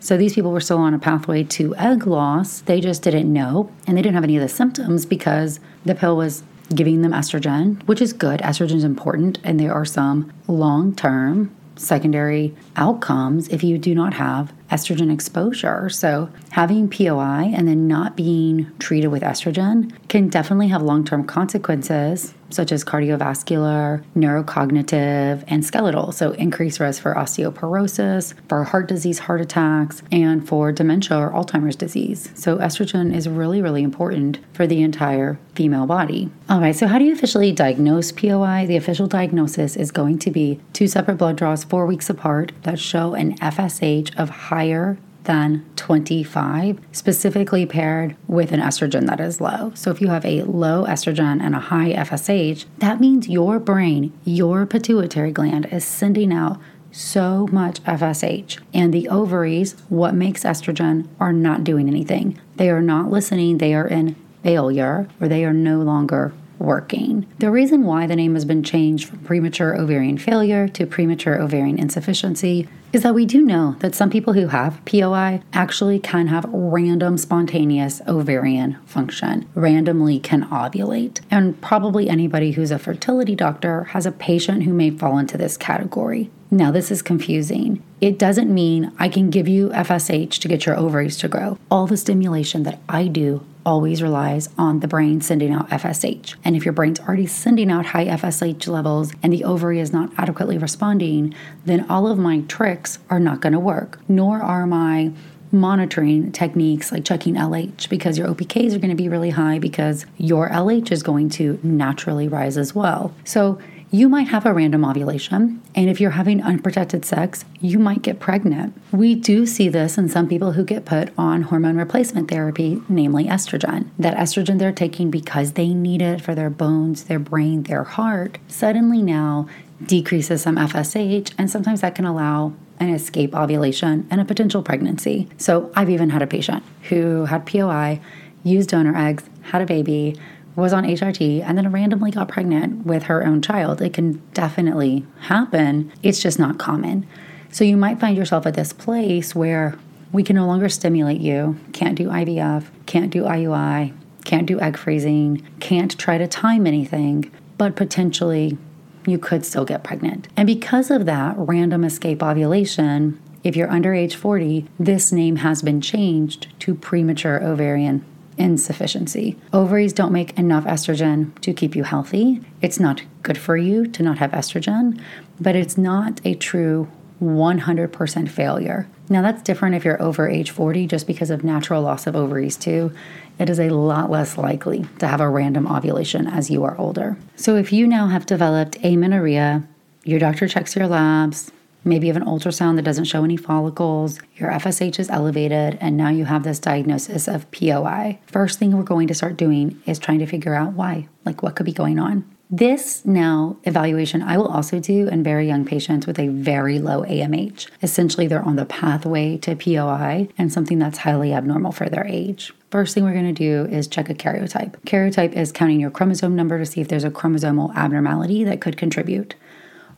So 0.00 0.16
these 0.16 0.34
people 0.34 0.52
were 0.52 0.60
still 0.60 0.78
on 0.78 0.94
a 0.94 0.98
pathway 0.98 1.44
to 1.44 1.74
egg 1.76 2.06
loss. 2.06 2.60
They 2.60 2.80
just 2.80 3.02
didn't 3.02 3.32
know, 3.32 3.70
and 3.86 3.96
they 3.96 4.02
didn't 4.02 4.14
have 4.14 4.24
any 4.24 4.36
of 4.36 4.42
the 4.42 4.48
symptoms 4.48 5.06
because 5.06 5.60
the 5.84 5.94
pill 5.94 6.16
was 6.16 6.42
giving 6.74 7.02
them 7.02 7.12
estrogen, 7.12 7.82
which 7.86 8.00
is 8.00 8.12
good. 8.12 8.40
Estrogen 8.40 8.76
is 8.76 8.84
important, 8.84 9.38
and 9.44 9.58
there 9.58 9.74
are 9.74 9.84
some 9.84 10.32
long 10.46 10.94
term 10.94 11.54
secondary 11.76 12.54
outcomes 12.76 13.48
if 13.48 13.62
you 13.62 13.78
do 13.78 13.94
not 13.94 14.14
have 14.14 14.52
estrogen 14.70 15.12
exposure. 15.12 15.88
So, 15.88 16.30
having 16.50 16.88
POI 16.88 17.52
and 17.54 17.68
then 17.68 17.86
not 17.86 18.16
being 18.16 18.70
treated 18.78 19.08
with 19.08 19.22
estrogen 19.22 19.92
can 20.08 20.28
definitely 20.28 20.68
have 20.68 20.82
long 20.82 21.04
term 21.04 21.24
consequences, 21.24 22.34
such 22.50 22.72
as 22.72 22.84
cardiovascular, 22.84 24.02
neurocognitive, 24.16 25.44
and 25.46 25.64
skeletal. 25.64 26.12
So, 26.12 26.32
increased 26.32 26.80
risk 26.80 27.02
for 27.02 27.14
osteoporosis, 27.14 28.34
for 28.48 28.64
heart 28.64 28.88
disease, 28.88 29.20
heart 29.20 29.40
attacks, 29.40 30.02
and 30.10 30.46
for 30.46 30.72
dementia 30.72 31.18
or 31.18 31.30
Alzheimer's 31.30 31.76
disease. 31.76 32.30
So, 32.34 32.58
estrogen 32.58 33.14
is 33.14 33.28
really, 33.28 33.62
really 33.62 33.82
important 33.82 34.38
for 34.52 34.66
the 34.66 34.82
entire 34.82 35.38
female 35.54 35.86
body. 35.86 36.30
All 36.48 36.60
right, 36.60 36.74
so 36.74 36.86
how 36.86 36.98
do 36.98 37.04
you 37.04 37.12
officially 37.12 37.52
diagnose 37.52 38.12
POI? 38.12 38.66
The 38.66 38.76
official 38.76 39.06
diagnosis 39.06 39.76
is 39.76 39.90
going 39.90 40.18
to 40.20 40.30
be 40.30 40.60
two 40.72 40.86
separate 40.86 41.16
blood 41.16 41.36
draws 41.36 41.64
four 41.64 41.86
weeks 41.86 42.08
apart 42.08 42.52
that 42.62 42.78
show 42.78 43.14
an 43.14 43.36
FSH 43.38 44.18
of 44.18 44.30
high 44.30 44.59
higher 44.60 44.98
than 45.24 45.64
25, 45.76 46.80
specifically 46.92 47.64
paired 47.64 48.14
with 48.26 48.52
an 48.52 48.60
estrogen 48.60 49.06
that 49.06 49.18
is 49.18 49.40
low. 49.40 49.72
So, 49.74 49.90
if 49.90 50.02
you 50.02 50.08
have 50.08 50.26
a 50.26 50.42
low 50.42 50.84
estrogen 50.84 51.40
and 51.40 51.54
a 51.54 51.60
high 51.60 51.94
FSH, 51.94 52.66
that 52.78 53.00
means 53.00 53.26
your 53.26 53.58
brain, 53.58 54.12
your 54.24 54.66
pituitary 54.66 55.32
gland, 55.32 55.64
is 55.72 55.82
sending 55.84 56.30
out 56.30 56.60
so 56.92 57.48
much 57.50 57.82
FSH. 57.84 58.60
And 58.74 58.92
the 58.92 59.08
ovaries, 59.08 59.76
what 59.88 60.14
makes 60.14 60.44
estrogen, 60.44 61.08
are 61.18 61.32
not 61.32 61.64
doing 61.64 61.88
anything. 61.88 62.38
They 62.56 62.68
are 62.68 62.82
not 62.82 63.10
listening, 63.10 63.58
they 63.58 63.72
are 63.72 63.88
in 63.88 64.16
failure, 64.42 65.08
or 65.20 65.28
they 65.28 65.46
are 65.46 65.54
no 65.54 65.78
longer 65.80 66.34
working. 66.60 67.26
The 67.38 67.50
reason 67.50 67.84
why 67.84 68.06
the 68.06 68.14
name 68.14 68.34
has 68.34 68.44
been 68.44 68.62
changed 68.62 69.08
from 69.08 69.18
premature 69.20 69.74
ovarian 69.76 70.18
failure 70.18 70.68
to 70.68 70.86
premature 70.86 71.40
ovarian 71.40 71.78
insufficiency 71.78 72.68
is 72.92 73.02
that 73.02 73.14
we 73.14 73.24
do 73.24 73.40
know 73.40 73.76
that 73.80 73.94
some 73.94 74.10
people 74.10 74.32
who 74.32 74.48
have 74.48 74.84
POI 74.84 75.40
actually 75.52 75.98
can 75.98 76.26
have 76.26 76.44
random 76.52 77.16
spontaneous 77.16 78.00
ovarian 78.06 78.78
function, 78.84 79.48
randomly 79.54 80.18
can 80.18 80.44
ovulate. 80.46 81.20
And 81.30 81.60
probably 81.60 82.08
anybody 82.08 82.52
who's 82.52 82.70
a 82.70 82.78
fertility 82.78 83.34
doctor 83.34 83.84
has 83.84 84.06
a 84.06 84.12
patient 84.12 84.64
who 84.64 84.72
may 84.72 84.90
fall 84.90 85.18
into 85.18 85.38
this 85.38 85.56
category. 85.56 86.30
Now, 86.50 86.72
this 86.72 86.90
is 86.90 87.00
confusing. 87.00 87.80
It 88.00 88.18
doesn't 88.18 88.52
mean 88.52 88.92
I 88.98 89.08
can 89.08 89.30
give 89.30 89.46
you 89.46 89.68
FSH 89.68 90.40
to 90.40 90.48
get 90.48 90.66
your 90.66 90.76
ovaries 90.76 91.16
to 91.18 91.28
grow. 91.28 91.58
All 91.70 91.86
the 91.86 91.96
stimulation 91.96 92.64
that 92.64 92.80
I 92.88 93.06
do 93.06 93.46
always 93.64 94.02
relies 94.02 94.48
on 94.56 94.80
the 94.80 94.88
brain 94.88 95.20
sending 95.20 95.52
out 95.52 95.68
FSH. 95.70 96.34
And 96.44 96.56
if 96.56 96.64
your 96.64 96.72
brain's 96.72 97.00
already 97.00 97.26
sending 97.26 97.70
out 97.70 97.86
high 97.86 98.06
FSH 98.06 98.68
levels 98.68 99.12
and 99.22 99.32
the 99.32 99.44
ovary 99.44 99.80
is 99.80 99.92
not 99.92 100.10
adequately 100.16 100.58
responding, 100.58 101.34
then 101.64 101.88
all 101.90 102.06
of 102.06 102.18
my 102.18 102.40
tricks 102.42 102.98
are 103.08 103.20
not 103.20 103.40
going 103.40 103.52
to 103.52 103.60
work, 103.60 104.00
nor 104.08 104.42
are 104.42 104.66
my 104.66 105.12
monitoring 105.52 106.30
techniques 106.32 106.92
like 106.92 107.04
checking 107.04 107.34
LH 107.34 107.88
because 107.88 108.16
your 108.16 108.28
OPKs 108.28 108.74
are 108.74 108.78
going 108.78 108.90
to 108.90 108.94
be 108.94 109.08
really 109.08 109.30
high 109.30 109.58
because 109.58 110.06
your 110.16 110.48
LH 110.48 110.92
is 110.92 111.02
going 111.02 111.28
to 111.30 111.58
naturally 111.62 112.28
rise 112.28 112.56
as 112.56 112.74
well. 112.74 113.12
So 113.24 113.58
you 113.92 114.08
might 114.08 114.28
have 114.28 114.46
a 114.46 114.54
random 114.54 114.84
ovulation, 114.84 115.60
and 115.74 115.90
if 115.90 116.00
you're 116.00 116.12
having 116.12 116.42
unprotected 116.42 117.04
sex, 117.04 117.44
you 117.60 117.76
might 117.78 118.02
get 118.02 118.20
pregnant. 118.20 118.72
We 118.92 119.16
do 119.16 119.46
see 119.46 119.68
this 119.68 119.98
in 119.98 120.08
some 120.08 120.28
people 120.28 120.52
who 120.52 120.62
get 120.62 120.84
put 120.84 121.12
on 121.18 121.42
hormone 121.42 121.76
replacement 121.76 122.30
therapy, 122.30 122.80
namely 122.88 123.24
estrogen. 123.24 123.88
That 123.98 124.16
estrogen 124.16 124.60
they're 124.60 124.70
taking 124.70 125.10
because 125.10 125.52
they 125.52 125.74
need 125.74 126.02
it 126.02 126.20
for 126.20 126.36
their 126.36 126.50
bones, 126.50 127.04
their 127.04 127.18
brain, 127.18 127.64
their 127.64 127.82
heart, 127.82 128.38
suddenly 128.46 129.02
now 129.02 129.48
decreases 129.84 130.42
some 130.42 130.56
FSH, 130.56 131.32
and 131.36 131.50
sometimes 131.50 131.80
that 131.80 131.96
can 131.96 132.04
allow 132.04 132.52
an 132.78 132.90
escape 132.90 133.34
ovulation 133.34 134.06
and 134.08 134.20
a 134.20 134.24
potential 134.24 134.62
pregnancy. 134.62 135.28
So 135.36 135.70
I've 135.74 135.90
even 135.90 136.10
had 136.10 136.22
a 136.22 136.28
patient 136.28 136.62
who 136.84 137.24
had 137.24 137.44
POI, 137.44 138.00
used 138.44 138.70
donor 138.70 138.96
eggs, 138.96 139.24
had 139.42 139.62
a 139.62 139.66
baby 139.66 140.16
was 140.56 140.72
on 140.72 140.84
HRT 140.84 141.42
and 141.42 141.56
then 141.56 141.70
randomly 141.72 142.10
got 142.10 142.28
pregnant 142.28 142.84
with 142.84 143.04
her 143.04 143.24
own 143.24 143.40
child. 143.42 143.80
It 143.80 143.92
can 143.92 144.22
definitely 144.34 145.06
happen. 145.20 145.92
It's 146.02 146.20
just 146.20 146.38
not 146.38 146.58
common. 146.58 147.06
So 147.50 147.64
you 147.64 147.76
might 147.76 148.00
find 148.00 148.16
yourself 148.16 148.46
at 148.46 148.54
this 148.54 148.72
place 148.72 149.34
where 149.34 149.76
we 150.12 150.22
can 150.22 150.36
no 150.36 150.46
longer 150.46 150.68
stimulate 150.68 151.20
you, 151.20 151.56
can't 151.72 151.96
do 151.96 152.08
IVF, 152.08 152.66
can't 152.86 153.10
do 153.10 153.22
IUI, 153.22 153.94
can't 154.24 154.46
do 154.46 154.60
egg 154.60 154.76
freezing, 154.76 155.46
can't 155.60 155.96
try 155.98 156.18
to 156.18 156.26
time 156.26 156.66
anything, 156.66 157.30
but 157.58 157.76
potentially 157.76 158.58
you 159.06 159.18
could 159.18 159.44
still 159.44 159.64
get 159.64 159.84
pregnant. 159.84 160.28
And 160.36 160.46
because 160.46 160.90
of 160.90 161.06
that 161.06 161.34
random 161.38 161.84
escape 161.84 162.22
ovulation, 162.22 163.20
if 163.42 163.56
you're 163.56 163.70
under 163.70 163.94
age 163.94 164.14
40, 164.16 164.66
this 164.78 165.12
name 165.12 165.36
has 165.36 165.62
been 165.62 165.80
changed 165.80 166.48
to 166.60 166.74
premature 166.74 167.42
ovarian 167.42 168.04
insufficiency. 168.38 169.36
Ovaries 169.52 169.92
don't 169.92 170.12
make 170.12 170.38
enough 170.38 170.64
estrogen 170.64 171.38
to 171.40 171.52
keep 171.52 171.76
you 171.76 171.84
healthy. 171.84 172.40
It's 172.60 172.80
not 172.80 173.02
good 173.22 173.38
for 173.38 173.56
you 173.56 173.86
to 173.86 174.02
not 174.02 174.18
have 174.18 174.32
estrogen, 174.32 175.00
but 175.40 175.56
it's 175.56 175.76
not 175.76 176.20
a 176.24 176.34
true 176.34 176.90
100% 177.22 178.28
failure. 178.28 178.88
Now, 179.08 179.22
that's 179.22 179.42
different 179.42 179.74
if 179.74 179.84
you're 179.84 180.00
over 180.00 180.28
age 180.28 180.50
40 180.50 180.86
just 180.86 181.06
because 181.06 181.30
of 181.30 181.44
natural 181.44 181.82
loss 181.82 182.06
of 182.06 182.16
ovaries, 182.16 182.56
too. 182.56 182.92
It 183.38 183.50
is 183.50 183.58
a 183.58 183.70
lot 183.70 184.10
less 184.10 184.38
likely 184.38 184.86
to 184.98 185.08
have 185.08 185.20
a 185.20 185.28
random 185.28 185.66
ovulation 185.66 186.26
as 186.26 186.50
you 186.50 186.64
are 186.64 186.78
older. 186.78 187.16
So, 187.36 187.56
if 187.56 187.72
you 187.72 187.86
now 187.86 188.06
have 188.06 188.26
developed 188.26 188.78
amenorrhea, 188.84 189.64
your 190.04 190.18
doctor 190.18 190.48
checks 190.48 190.76
your 190.76 190.86
labs, 190.86 191.50
Maybe 191.84 192.06
you 192.06 192.12
have 192.12 192.22
an 192.22 192.28
ultrasound 192.28 192.76
that 192.76 192.84
doesn't 192.84 193.04
show 193.04 193.24
any 193.24 193.36
follicles, 193.36 194.20
your 194.36 194.50
FSH 194.50 194.98
is 194.98 195.08
elevated, 195.10 195.78
and 195.80 195.96
now 195.96 196.10
you 196.10 196.26
have 196.26 196.42
this 196.42 196.58
diagnosis 196.58 197.26
of 197.26 197.50
POI. 197.50 198.18
First 198.26 198.58
thing 198.58 198.76
we're 198.76 198.82
going 198.82 199.08
to 199.08 199.14
start 199.14 199.36
doing 199.36 199.80
is 199.86 199.98
trying 199.98 200.18
to 200.18 200.26
figure 200.26 200.54
out 200.54 200.72
why, 200.74 201.08
like 201.24 201.42
what 201.42 201.56
could 201.56 201.66
be 201.66 201.72
going 201.72 201.98
on. 201.98 202.24
This 202.52 203.06
now 203.06 203.58
evaluation 203.62 204.22
I 204.22 204.36
will 204.36 204.48
also 204.48 204.80
do 204.80 205.06
in 205.06 205.22
very 205.22 205.46
young 205.46 205.64
patients 205.64 206.04
with 206.04 206.18
a 206.18 206.26
very 206.26 206.80
low 206.80 207.04
AMH. 207.04 207.68
Essentially, 207.80 208.26
they're 208.26 208.42
on 208.42 208.56
the 208.56 208.64
pathway 208.64 209.36
to 209.38 209.54
POI 209.54 210.28
and 210.36 210.52
something 210.52 210.80
that's 210.80 210.98
highly 210.98 211.32
abnormal 211.32 211.70
for 211.70 211.88
their 211.88 212.04
age. 212.04 212.52
First 212.72 212.92
thing 212.92 213.04
we're 213.04 213.12
going 213.12 213.32
to 213.32 213.32
do 213.32 213.72
is 213.72 213.86
check 213.86 214.10
a 214.10 214.14
karyotype. 214.14 214.72
Karyotype 214.80 215.32
is 215.34 215.52
counting 215.52 215.78
your 215.78 215.92
chromosome 215.92 216.34
number 216.34 216.58
to 216.58 216.66
see 216.66 216.80
if 216.80 216.88
there's 216.88 217.04
a 217.04 217.10
chromosomal 217.10 217.72
abnormality 217.76 218.42
that 218.42 218.60
could 218.60 218.76
contribute. 218.76 219.36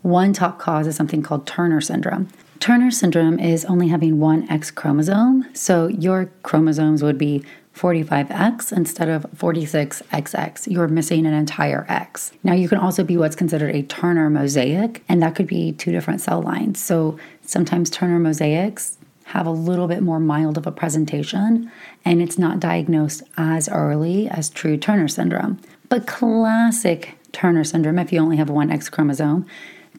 One 0.02 0.32
top 0.32 0.58
cause 0.58 0.88
is 0.88 0.96
something 0.96 1.22
called 1.22 1.46
Turner 1.46 1.80
syndrome. 1.80 2.28
Turner 2.58 2.90
syndrome 2.90 3.38
is 3.38 3.64
only 3.64 3.88
having 3.88 4.18
one 4.18 4.50
X 4.50 4.70
chromosome, 4.70 5.46
so 5.54 5.86
your 5.86 6.28
chromosomes 6.42 7.02
would 7.02 7.18
be 7.18 7.44
45X 7.74 8.72
instead 8.72 9.08
of 9.08 9.22
46XX. 9.36 10.70
You're 10.70 10.88
missing 10.88 11.24
an 11.24 11.34
entire 11.34 11.86
X. 11.88 12.32
Now, 12.42 12.52
you 12.52 12.68
can 12.68 12.78
also 12.78 13.04
be 13.04 13.16
what's 13.16 13.36
considered 13.36 13.74
a 13.74 13.82
Turner 13.82 14.28
mosaic, 14.28 15.04
and 15.08 15.22
that 15.22 15.36
could 15.36 15.46
be 15.46 15.72
two 15.72 15.92
different 15.92 16.20
cell 16.20 16.42
lines. 16.42 16.82
So 16.82 17.18
sometimes 17.42 17.88
Turner 17.88 18.18
mosaics 18.18 18.98
have 19.26 19.46
a 19.46 19.50
little 19.50 19.86
bit 19.86 20.02
more 20.02 20.20
mild 20.20 20.58
of 20.58 20.66
a 20.66 20.72
presentation, 20.72 21.70
and 22.04 22.20
it's 22.20 22.38
not 22.38 22.60
diagnosed 22.60 23.22
as 23.36 23.68
early 23.68 24.28
as 24.28 24.50
true 24.50 24.76
Turner 24.76 25.08
syndrome. 25.08 25.60
But 25.88 26.06
classic 26.08 27.16
Turner 27.32 27.64
syndrome, 27.64 27.98
if 27.98 28.12
you 28.12 28.18
only 28.18 28.36
have 28.36 28.50
one 28.50 28.70
X 28.70 28.88
chromosome, 28.88 29.46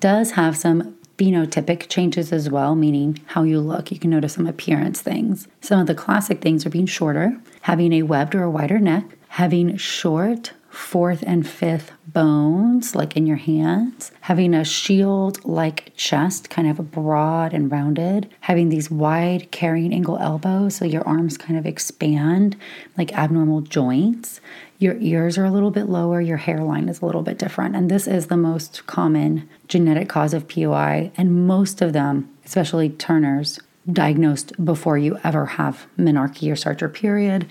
does 0.04 0.32
have 0.32 0.58
some 0.58 0.98
phenotypic 1.18 1.88
changes 1.88 2.34
as 2.34 2.50
well, 2.50 2.76
meaning 2.76 3.22
how 3.28 3.44
you 3.44 3.62
look. 3.62 3.90
You 3.90 3.98
can 3.98 4.10
notice 4.10 4.34
some 4.34 4.48
appearance 4.48 5.00
things. 5.00 5.48
Some 5.62 5.80
of 5.80 5.88
the 5.88 5.96
classic 5.96 6.42
things 6.42 6.66
are 6.66 6.70
being 6.70 6.88
shorter, 6.88 7.40
having 7.62 7.94
a 7.94 8.04
webbed 8.04 8.36
or 8.36 8.44
a 8.44 8.52
wider 8.52 8.80
neck, 8.80 9.06
having 9.30 9.78
short 9.78 10.52
fourth 10.74 11.24
and 11.28 11.48
fifth 11.48 11.92
bones, 12.08 12.96
like 12.96 13.16
in 13.16 13.28
your 13.28 13.38
hands, 13.38 14.12
having 14.22 14.56
a 14.56 14.66
shield 14.66 15.44
like 15.46 15.94
chest, 15.96 16.50
kind 16.50 16.68
of 16.68 16.92
broad 16.92 17.54
and 17.54 17.72
rounded, 17.72 18.28
having 18.42 18.70
these 18.70 18.90
wide 18.90 19.52
carrying 19.52 19.94
angle 19.94 20.18
elbows, 20.18 20.76
so 20.76 20.84
your 20.84 21.08
arms 21.08 21.38
kind 21.38 21.60
of 21.60 21.68
expand 21.68 22.58
like 22.98 23.14
abnormal 23.14 23.62
joints. 23.62 24.42
Your 24.80 24.98
ears 25.00 25.38
are 25.38 25.46
a 25.46 25.52
little 25.52 25.70
bit 25.70 25.86
lower, 25.86 26.20
your 26.20 26.38
hairline 26.38 26.90
is 26.90 27.02
a 27.02 27.06
little 27.06 27.22
bit 27.22 27.38
different. 27.38 27.76
And 27.76 27.90
this 27.90 28.08
is 28.08 28.28
the 28.28 28.36
most 28.36 28.88
common 28.88 29.48
genetic 29.68 30.10
cause 30.10 30.34
of 30.34 30.48
POI, 30.48 31.12
and 31.16 31.48
most 31.48 31.84
of 31.84 31.94
them, 31.94 32.36
especially 32.46 32.90
Turner's, 32.90 33.60
diagnosed 33.92 34.54
before 34.66 34.98
you 34.98 35.20
ever 35.24 35.46
have 35.46 35.86
menarche 36.00 36.66
or 36.66 36.78
your 36.80 36.90
period. 36.90 37.48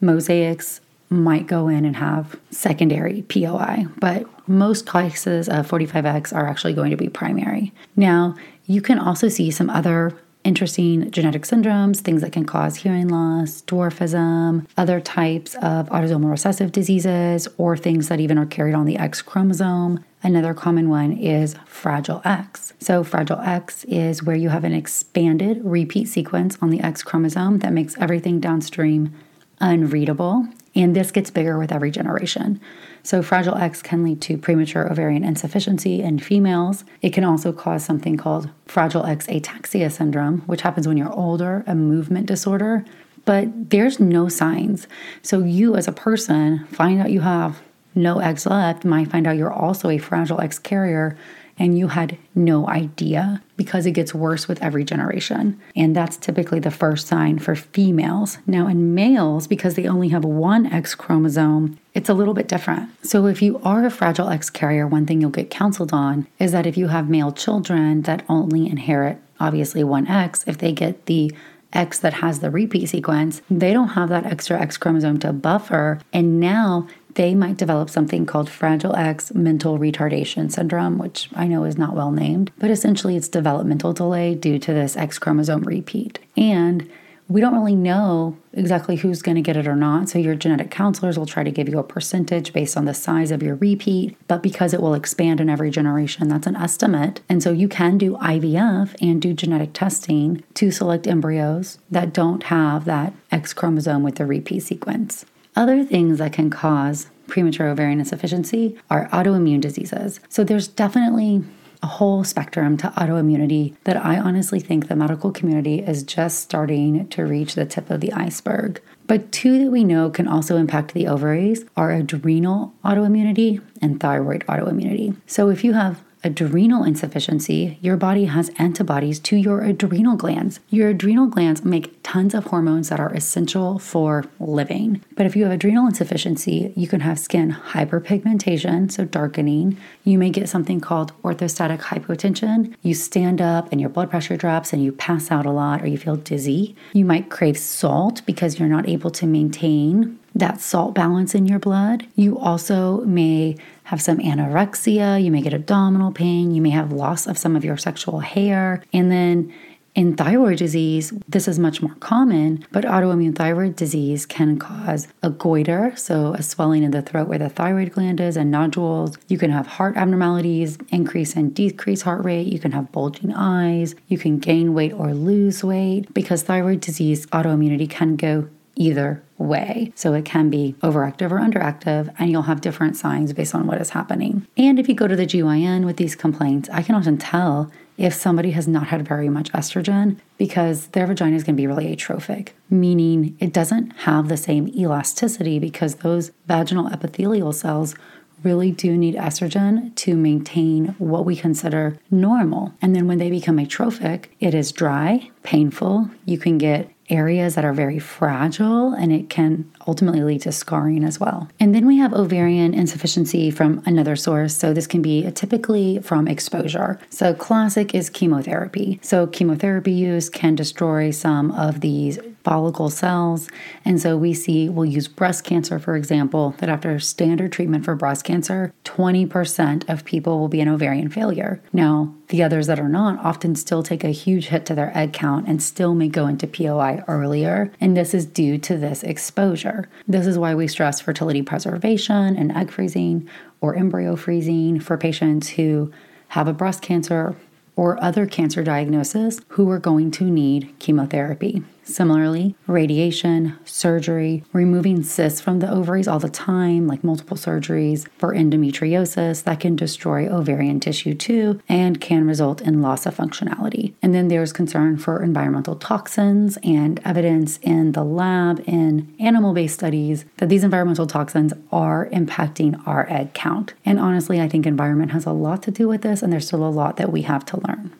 Mosaics 0.00 0.80
might 1.10 1.46
go 1.46 1.68
in 1.68 1.84
and 1.84 1.96
have 1.96 2.36
secondary 2.50 3.22
POI, 3.22 3.86
but 3.98 4.26
most 4.48 4.90
cases 4.90 5.48
of 5.48 5.68
45X 5.68 6.34
are 6.34 6.46
actually 6.46 6.74
going 6.74 6.90
to 6.90 6.96
be 6.96 7.08
primary. 7.08 7.72
Now, 7.96 8.34
you 8.66 8.80
can 8.80 8.98
also 8.98 9.28
see 9.28 9.50
some 9.50 9.70
other 9.70 10.16
interesting 10.44 11.10
genetic 11.10 11.42
syndromes, 11.42 12.00
things 12.00 12.20
that 12.20 12.32
can 12.32 12.44
cause 12.44 12.76
hearing 12.76 13.08
loss, 13.08 13.62
dwarfism, 13.62 14.66
other 14.76 15.00
types 15.00 15.54
of 15.56 15.88
autosomal 15.88 16.30
recessive 16.30 16.70
diseases, 16.70 17.48
or 17.56 17.76
things 17.76 18.08
that 18.08 18.20
even 18.20 18.38
are 18.38 18.46
carried 18.46 18.74
on 18.74 18.84
the 18.84 18.98
X 18.98 19.22
chromosome. 19.22 20.04
Another 20.22 20.54
common 20.54 20.88
one 20.88 21.12
is 21.12 21.56
Fragile 21.66 22.20
X. 22.24 22.74
So, 22.78 23.02
Fragile 23.02 23.40
X 23.40 23.84
is 23.84 24.22
where 24.22 24.36
you 24.36 24.50
have 24.50 24.64
an 24.64 24.74
expanded 24.74 25.60
repeat 25.64 26.08
sequence 26.08 26.58
on 26.60 26.70
the 26.70 26.80
X 26.80 27.02
chromosome 27.02 27.60
that 27.60 27.72
makes 27.72 27.96
everything 27.98 28.38
downstream 28.38 29.14
unreadable 29.60 30.46
and 30.74 30.94
this 30.94 31.10
gets 31.10 31.30
bigger 31.30 31.58
with 31.58 31.72
every 31.72 31.90
generation. 31.90 32.60
So, 33.02 33.22
Fragile 33.22 33.56
X 33.56 33.82
can 33.82 34.02
lead 34.02 34.20
to 34.22 34.38
premature 34.38 34.90
ovarian 34.90 35.24
insufficiency 35.24 36.02
in 36.02 36.18
females. 36.18 36.84
It 37.02 37.12
can 37.12 37.24
also 37.24 37.52
cause 37.52 37.84
something 37.84 38.16
called 38.16 38.50
Fragile 38.66 39.04
X 39.04 39.26
ataxia 39.26 39.90
syndrome, 39.90 40.40
which 40.42 40.62
happens 40.62 40.88
when 40.88 40.96
you're 40.96 41.12
older, 41.12 41.64
a 41.66 41.74
movement 41.74 42.26
disorder. 42.26 42.84
But 43.24 43.70
there's 43.70 44.00
no 44.00 44.28
signs. 44.28 44.86
So, 45.22 45.40
you 45.40 45.76
as 45.76 45.86
a 45.86 45.92
person 45.92 46.66
find 46.66 47.00
out 47.00 47.12
you 47.12 47.20
have 47.20 47.60
no 47.94 48.18
eggs 48.18 48.46
left, 48.46 48.84
might 48.84 49.10
find 49.10 49.26
out 49.26 49.36
you're 49.36 49.52
also 49.52 49.88
a 49.88 49.98
Fragile 49.98 50.40
X 50.40 50.58
carrier 50.58 51.16
and 51.58 51.78
you 51.78 51.88
had 51.88 52.18
no 52.34 52.68
idea 52.68 53.42
because 53.56 53.86
it 53.86 53.92
gets 53.92 54.14
worse 54.14 54.48
with 54.48 54.62
every 54.62 54.84
generation. 54.84 55.60
And 55.76 55.94
that's 55.94 56.16
typically 56.16 56.58
the 56.58 56.70
first 56.70 57.06
sign 57.06 57.38
for 57.38 57.54
females. 57.54 58.38
Now, 58.46 58.66
in 58.66 58.94
males, 58.94 59.46
because 59.46 59.74
they 59.74 59.86
only 59.86 60.08
have 60.08 60.24
one 60.24 60.66
X 60.66 60.94
chromosome, 60.94 61.78
it's 61.94 62.08
a 62.08 62.14
little 62.14 62.34
bit 62.34 62.48
different. 62.48 62.90
So, 63.04 63.26
if 63.26 63.40
you 63.40 63.60
are 63.64 63.84
a 63.84 63.90
fragile 63.90 64.28
X 64.28 64.50
carrier, 64.50 64.86
one 64.86 65.06
thing 65.06 65.20
you'll 65.20 65.30
get 65.30 65.50
counseled 65.50 65.92
on 65.92 66.26
is 66.38 66.52
that 66.52 66.66
if 66.66 66.76
you 66.76 66.88
have 66.88 67.08
male 67.08 67.32
children 67.32 68.02
that 68.02 68.24
only 68.28 68.66
inherit 68.66 69.18
obviously 69.40 69.84
one 69.84 70.06
X, 70.06 70.44
if 70.46 70.58
they 70.58 70.72
get 70.72 71.06
the 71.06 71.32
X 71.74 71.98
that 71.98 72.14
has 72.14 72.38
the 72.38 72.50
repeat 72.50 72.88
sequence, 72.88 73.42
they 73.50 73.72
don't 73.72 73.88
have 73.88 74.08
that 74.08 74.24
extra 74.26 74.60
X 74.60 74.76
chromosome 74.76 75.18
to 75.18 75.32
buffer. 75.32 76.00
And 76.12 76.38
now 76.40 76.86
they 77.14 77.34
might 77.34 77.56
develop 77.56 77.90
something 77.90 78.26
called 78.26 78.50
Fragile 78.50 78.96
X 78.96 79.34
mental 79.34 79.78
retardation 79.78 80.50
syndrome, 80.50 80.98
which 80.98 81.28
I 81.34 81.46
know 81.46 81.64
is 81.64 81.78
not 81.78 81.94
well 81.94 82.10
named, 82.10 82.52
but 82.58 82.70
essentially 82.70 83.16
it's 83.16 83.28
developmental 83.28 83.92
delay 83.92 84.34
due 84.34 84.58
to 84.58 84.72
this 84.72 84.96
X 84.96 85.18
chromosome 85.18 85.62
repeat. 85.62 86.18
And 86.36 86.90
we 87.26 87.40
don't 87.40 87.54
really 87.54 87.74
know 87.74 88.36
exactly 88.52 88.96
who's 88.96 89.22
going 89.22 89.36
to 89.36 89.42
get 89.42 89.56
it 89.56 89.66
or 89.66 89.76
not. 89.76 90.10
So, 90.10 90.18
your 90.18 90.34
genetic 90.34 90.70
counselors 90.70 91.18
will 91.18 91.26
try 91.26 91.42
to 91.42 91.50
give 91.50 91.68
you 91.68 91.78
a 91.78 91.84
percentage 91.84 92.52
based 92.52 92.76
on 92.76 92.84
the 92.84 92.92
size 92.92 93.30
of 93.30 93.42
your 93.42 93.54
repeat, 93.56 94.16
but 94.28 94.42
because 94.42 94.74
it 94.74 94.82
will 94.82 94.94
expand 94.94 95.40
in 95.40 95.48
every 95.48 95.70
generation, 95.70 96.28
that's 96.28 96.46
an 96.46 96.56
estimate. 96.56 97.22
And 97.28 97.42
so, 97.42 97.50
you 97.50 97.66
can 97.66 97.96
do 97.96 98.16
IVF 98.18 98.94
and 99.00 99.22
do 99.22 99.32
genetic 99.32 99.72
testing 99.72 100.44
to 100.54 100.70
select 100.70 101.06
embryos 101.06 101.78
that 101.90 102.12
don't 102.12 102.44
have 102.44 102.84
that 102.84 103.14
X 103.30 103.54
chromosome 103.54 104.02
with 104.02 104.16
the 104.16 104.26
repeat 104.26 104.60
sequence. 104.60 105.24
Other 105.56 105.84
things 105.84 106.18
that 106.18 106.32
can 106.32 106.50
cause 106.50 107.08
premature 107.28 107.68
ovarian 107.68 108.00
insufficiency 108.00 108.76
are 108.90 109.08
autoimmune 109.10 109.60
diseases. 109.60 110.20
So 110.28 110.44
there's 110.44 110.68
definitely 110.68 111.44
a 111.82 111.86
whole 111.86 112.24
spectrum 112.24 112.76
to 112.78 112.88
autoimmunity 112.96 113.74
that 113.84 113.96
I 113.96 114.18
honestly 114.18 114.58
think 114.58 114.88
the 114.88 114.96
medical 114.96 115.30
community 115.30 115.80
is 115.80 116.02
just 116.02 116.40
starting 116.40 117.06
to 117.08 117.24
reach 117.24 117.54
the 117.54 117.66
tip 117.66 117.90
of 117.90 118.00
the 118.00 118.12
iceberg. 118.12 118.80
But 119.06 119.30
two 119.32 119.62
that 119.62 119.70
we 119.70 119.84
know 119.84 120.10
can 120.10 120.26
also 120.26 120.56
impact 120.56 120.94
the 120.94 121.06
ovaries 121.06 121.64
are 121.76 121.92
adrenal 121.92 122.72
autoimmunity 122.84 123.62
and 123.82 124.00
thyroid 124.00 124.44
autoimmunity. 124.46 125.14
So 125.26 125.50
if 125.50 125.62
you 125.62 125.74
have 125.74 126.02
adrenal 126.24 126.84
insufficiency, 126.84 127.78
your 127.80 127.96
body 127.96 128.24
has 128.24 128.50
antibodies 128.56 129.18
to 129.20 129.36
your 129.36 129.62
adrenal 129.62 130.16
glands. 130.16 130.60
Your 130.70 130.88
adrenal 130.88 131.26
glands 131.26 131.64
make 131.64 132.02
tons 132.02 132.34
of 132.34 132.44
hormones 132.44 132.88
that 132.88 133.00
are 133.00 133.12
essential 133.12 133.78
for 133.78 134.24
living. 134.40 135.02
But 135.16 135.26
if 135.26 135.36
you 135.36 135.44
have 135.44 135.52
adrenal 135.52 135.86
insufficiency, 135.86 136.72
you 136.76 136.88
can 136.88 137.00
have 137.00 137.18
skin 137.18 137.52
hyperpigmentation, 137.52 138.90
so 138.90 139.04
darkening. 139.04 139.76
You 140.04 140.18
may 140.18 140.30
get 140.30 140.48
something 140.48 140.80
called 140.80 141.12
orthostatic 141.22 141.80
hypotension. 141.80 142.74
You 142.82 142.94
stand 142.94 143.40
up 143.40 143.70
and 143.70 143.80
your 143.80 143.90
blood 143.90 144.10
pressure 144.10 144.36
drops 144.36 144.72
and 144.72 144.82
you 144.82 144.92
pass 144.92 145.30
out 145.30 145.46
a 145.46 145.50
lot 145.50 145.82
or 145.82 145.86
you 145.86 145.98
feel 145.98 146.16
dizzy. 146.16 146.74
You 146.92 147.04
might 147.04 147.30
crave 147.30 147.58
salt 147.58 148.22
because 148.26 148.58
you're 148.58 148.68
not 148.68 148.88
able 148.88 149.10
to 149.10 149.26
maintain 149.26 150.18
that 150.34 150.60
salt 150.60 150.94
balance 150.94 151.34
in 151.34 151.46
your 151.46 151.58
blood. 151.58 152.06
You 152.16 152.38
also 152.38 153.00
may 153.02 153.56
have 153.84 154.02
some 154.02 154.18
anorexia, 154.18 155.22
you 155.22 155.30
may 155.30 155.42
get 155.42 155.54
abdominal 155.54 156.12
pain, 156.12 156.54
you 156.54 156.62
may 156.62 156.70
have 156.70 156.92
loss 156.92 157.26
of 157.26 157.38
some 157.38 157.54
of 157.54 157.64
your 157.64 157.76
sexual 157.76 158.20
hair. 158.20 158.82
And 158.92 159.10
then 159.10 159.52
in 159.94 160.16
thyroid 160.16 160.58
disease, 160.58 161.12
this 161.28 161.46
is 161.46 161.58
much 161.60 161.80
more 161.80 161.94
common, 162.00 162.66
but 162.72 162.82
autoimmune 162.84 163.36
thyroid 163.36 163.76
disease 163.76 164.26
can 164.26 164.58
cause 164.58 165.06
a 165.22 165.30
goiter, 165.30 165.92
so 165.94 166.34
a 166.34 166.42
swelling 166.42 166.82
in 166.82 166.90
the 166.90 167.00
throat 167.00 167.28
where 167.28 167.38
the 167.38 167.48
thyroid 167.48 167.92
gland 167.92 168.20
is, 168.20 168.36
and 168.36 168.50
nodules. 168.50 169.16
You 169.28 169.38
can 169.38 169.52
have 169.52 169.68
heart 169.68 169.96
abnormalities, 169.96 170.78
increase 170.88 171.36
and 171.36 171.54
decrease 171.54 172.02
heart 172.02 172.24
rate. 172.24 172.48
You 172.48 172.58
can 172.58 172.72
have 172.72 172.90
bulging 172.90 173.32
eyes. 173.34 173.94
You 174.08 174.18
can 174.18 174.38
gain 174.38 174.74
weight 174.74 174.92
or 174.92 175.14
lose 175.14 175.62
weight 175.62 176.12
because 176.12 176.42
thyroid 176.42 176.80
disease 176.80 177.26
autoimmunity 177.26 177.88
can 177.88 178.16
go 178.16 178.48
either 178.76 179.22
way. 179.38 179.92
So 179.94 180.14
it 180.14 180.24
can 180.24 180.50
be 180.50 180.74
overactive 180.82 181.30
or 181.30 181.38
underactive, 181.38 182.12
and 182.18 182.30
you'll 182.30 182.42
have 182.42 182.60
different 182.60 182.96
signs 182.96 183.32
based 183.32 183.54
on 183.54 183.66
what 183.66 183.80
is 183.80 183.90
happening. 183.90 184.46
And 184.56 184.78
if 184.78 184.88
you 184.88 184.94
go 184.94 185.06
to 185.06 185.16
the 185.16 185.26
GYN 185.26 185.84
with 185.84 185.96
these 185.96 186.14
complaints, 186.14 186.68
I 186.72 186.82
can 186.82 186.94
often 186.94 187.18
tell 187.18 187.70
if 187.96 188.12
somebody 188.12 188.50
has 188.50 188.66
not 188.66 188.88
had 188.88 189.06
very 189.06 189.28
much 189.28 189.52
estrogen 189.52 190.18
because 190.36 190.88
their 190.88 191.06
vagina 191.06 191.36
is 191.36 191.44
going 191.44 191.54
to 191.54 191.60
be 191.60 191.66
really 191.66 191.92
atrophic, 191.92 192.56
meaning 192.68 193.36
it 193.38 193.52
doesn't 193.52 193.90
have 193.98 194.28
the 194.28 194.36
same 194.36 194.68
elasticity 194.68 195.58
because 195.58 195.96
those 195.96 196.32
vaginal 196.46 196.88
epithelial 196.88 197.52
cells 197.52 197.94
really 198.42 198.70
do 198.70 198.96
need 198.96 199.14
estrogen 199.14 199.94
to 199.96 200.16
maintain 200.16 200.88
what 200.98 201.24
we 201.24 201.34
consider 201.34 201.98
normal. 202.10 202.74
And 202.82 202.94
then 202.94 203.06
when 203.06 203.18
they 203.18 203.30
become 203.30 203.58
atrophic, 203.58 204.34
it 204.38 204.54
is 204.54 204.70
dry, 204.70 205.30
painful. 205.42 206.10
You 206.26 206.38
can 206.38 206.58
get 206.58 206.90
areas 207.10 207.54
that 207.54 207.64
are 207.64 207.72
very 207.72 207.98
fragile 207.98 208.92
and 208.94 209.12
it 209.12 209.28
can 209.28 209.70
ultimately 209.86 210.22
lead 210.22 210.42
to 210.42 210.52
scarring 210.52 211.04
as 211.04 211.20
well. 211.20 211.48
And 211.60 211.74
then 211.74 211.86
we 211.86 211.98
have 211.98 212.12
ovarian 212.12 212.74
insufficiency 212.74 213.50
from 213.50 213.82
another 213.86 214.16
source. 214.16 214.56
So 214.56 214.72
this 214.72 214.86
can 214.86 215.02
be 215.02 215.30
typically 215.32 216.00
from 216.00 216.28
exposure. 216.28 216.98
So 217.10 217.34
classic 217.34 217.94
is 217.94 218.10
chemotherapy. 218.10 218.98
So 219.02 219.26
chemotherapy 219.26 219.92
use 219.92 220.28
can 220.28 220.54
destroy 220.54 221.10
some 221.10 221.50
of 221.52 221.80
these 221.80 222.18
follicle 222.44 222.90
cells. 222.90 223.48
And 223.84 224.00
so 224.00 224.16
we 224.16 224.34
see, 224.34 224.68
we'll 224.68 224.84
use 224.84 225.08
breast 225.08 225.44
cancer, 225.44 225.78
for 225.78 225.96
example, 225.96 226.54
that 226.58 226.68
after 226.68 226.98
standard 227.00 227.52
treatment 227.52 227.84
for 227.84 227.94
breast 227.94 228.24
cancer, 228.24 228.72
20% 228.84 229.88
of 229.88 230.04
people 230.04 230.38
will 230.38 230.48
be 230.48 230.60
an 230.60 230.68
ovarian 230.68 231.08
failure. 231.08 231.62
Now, 231.72 232.14
the 232.28 232.42
others 232.42 232.66
that 232.66 232.80
are 232.80 232.88
not 232.88 233.18
often 233.24 233.54
still 233.54 233.82
take 233.82 234.04
a 234.04 234.08
huge 234.08 234.48
hit 234.48 234.66
to 234.66 234.74
their 234.74 234.96
egg 234.96 235.12
count 235.12 235.48
and 235.48 235.62
still 235.62 235.94
may 235.94 236.08
go 236.08 236.26
into 236.26 236.46
POI 236.46 237.02
earlier. 237.08 237.72
And 237.80 237.96
this 237.96 238.12
is 238.12 238.26
due 238.26 238.58
to 238.58 238.76
this 238.76 239.02
exposure. 239.02 239.73
This 240.06 240.26
is 240.26 240.38
why 240.38 240.54
we 240.54 240.68
stress 240.68 241.00
fertility 241.00 241.42
preservation 241.42 242.36
and 242.36 242.52
egg 242.52 242.70
freezing 242.70 243.28
or 243.60 243.74
embryo 243.74 244.16
freezing 244.16 244.80
for 244.80 244.96
patients 244.96 245.50
who 245.50 245.92
have 246.28 246.48
a 246.48 246.52
breast 246.52 246.82
cancer 246.82 247.36
or 247.76 248.02
other 248.02 248.26
cancer 248.26 248.62
diagnosis 248.62 249.40
who 249.48 249.68
are 249.70 249.78
going 249.78 250.10
to 250.12 250.24
need 250.24 250.74
chemotherapy. 250.78 251.62
Similarly, 251.84 252.56
radiation, 252.66 253.58
surgery, 253.64 254.42
removing 254.52 255.02
cysts 255.02 255.40
from 255.40 255.58
the 255.58 255.70
ovaries 255.70 256.08
all 256.08 256.18
the 256.18 256.28
time, 256.28 256.86
like 256.86 257.04
multiple 257.04 257.36
surgeries 257.36 258.06
for 258.18 258.34
endometriosis, 258.34 259.44
that 259.44 259.60
can 259.60 259.76
destroy 259.76 260.26
ovarian 260.26 260.80
tissue 260.80 261.14
too 261.14 261.60
and 261.68 262.00
can 262.00 262.26
result 262.26 262.62
in 262.62 262.82
loss 262.82 263.06
of 263.06 263.16
functionality. 263.16 263.94
And 264.02 264.14
then 264.14 264.28
there's 264.28 264.52
concern 264.52 264.96
for 264.96 265.22
environmental 265.22 265.76
toxins 265.76 266.58
and 266.62 267.00
evidence 267.04 267.58
in 267.58 267.92
the 267.92 268.04
lab 268.04 268.62
in 268.66 269.14
animal 269.20 269.52
based 269.52 269.74
studies 269.74 270.24
that 270.38 270.48
these 270.48 270.64
environmental 270.64 271.06
toxins 271.06 271.52
are 271.70 272.08
impacting 272.10 272.82
our 272.86 273.06
egg 273.10 273.34
count. 273.34 273.74
And 273.84 274.00
honestly, 274.00 274.40
I 274.40 274.48
think 274.48 274.66
environment 274.66 275.12
has 275.12 275.26
a 275.26 275.32
lot 275.32 275.62
to 275.64 275.70
do 275.70 275.86
with 275.86 276.02
this, 276.02 276.22
and 276.22 276.32
there's 276.32 276.46
still 276.46 276.64
a 276.64 276.70
lot 276.70 276.96
that 276.96 277.12
we 277.12 277.22
have 277.22 277.44
to 277.46 277.60
learn. 277.68 277.92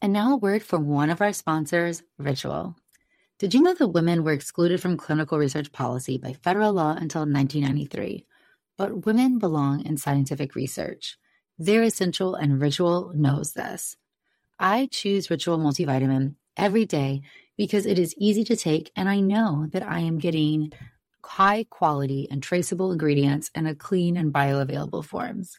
And 0.00 0.12
now 0.12 0.34
a 0.34 0.36
word 0.36 0.62
from 0.62 0.86
one 0.86 1.10
of 1.10 1.20
our 1.20 1.32
sponsors, 1.32 2.02
Ritual. 2.18 2.76
Did 3.40 3.52
you 3.52 3.62
know 3.62 3.74
that 3.74 3.88
women 3.88 4.22
were 4.22 4.32
excluded 4.32 4.80
from 4.80 4.96
clinical 4.96 5.38
research 5.38 5.72
policy 5.72 6.18
by 6.18 6.34
federal 6.34 6.72
law 6.72 6.90
until 6.92 7.22
1993? 7.22 8.26
But 8.78 9.06
women 9.06 9.40
belong 9.40 9.84
in 9.84 9.96
scientific 9.96 10.54
research. 10.54 11.18
They're 11.58 11.82
essential, 11.82 12.36
and 12.36 12.60
Ritual 12.60 13.12
knows 13.12 13.52
this. 13.52 13.96
I 14.58 14.88
choose 14.90 15.30
Ritual 15.30 15.58
multivitamin 15.58 16.36
every 16.56 16.86
day 16.86 17.22
because 17.56 17.86
it 17.86 17.98
is 17.98 18.14
easy 18.16 18.44
to 18.44 18.56
take, 18.56 18.92
and 18.94 19.08
I 19.08 19.18
know 19.18 19.66
that 19.72 19.82
I 19.82 19.98
am 20.00 20.18
getting 20.18 20.72
high 21.24 21.64
quality 21.68 22.28
and 22.30 22.40
traceable 22.40 22.92
ingredients 22.92 23.50
in 23.52 23.66
a 23.66 23.74
clean 23.74 24.16
and 24.16 24.32
bioavailable 24.32 25.04
forms. 25.04 25.58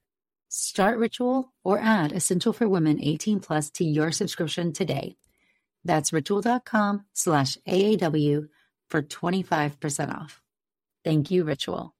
Start 0.53 0.97
Ritual 0.99 1.53
or 1.63 1.79
add 1.79 2.11
Essential 2.11 2.51
for 2.51 2.67
Women 2.67 2.99
18 3.01 3.39
Plus 3.39 3.69
to 3.69 3.85
your 3.85 4.11
subscription 4.11 4.73
today. 4.73 5.15
That's 5.85 6.11
ritual.com 6.11 7.05
slash 7.13 7.57
AAW 7.65 8.49
for 8.89 9.01
25% 9.01 10.13
off. 10.13 10.41
Thank 11.05 11.31
you, 11.31 11.45
Ritual. 11.45 11.95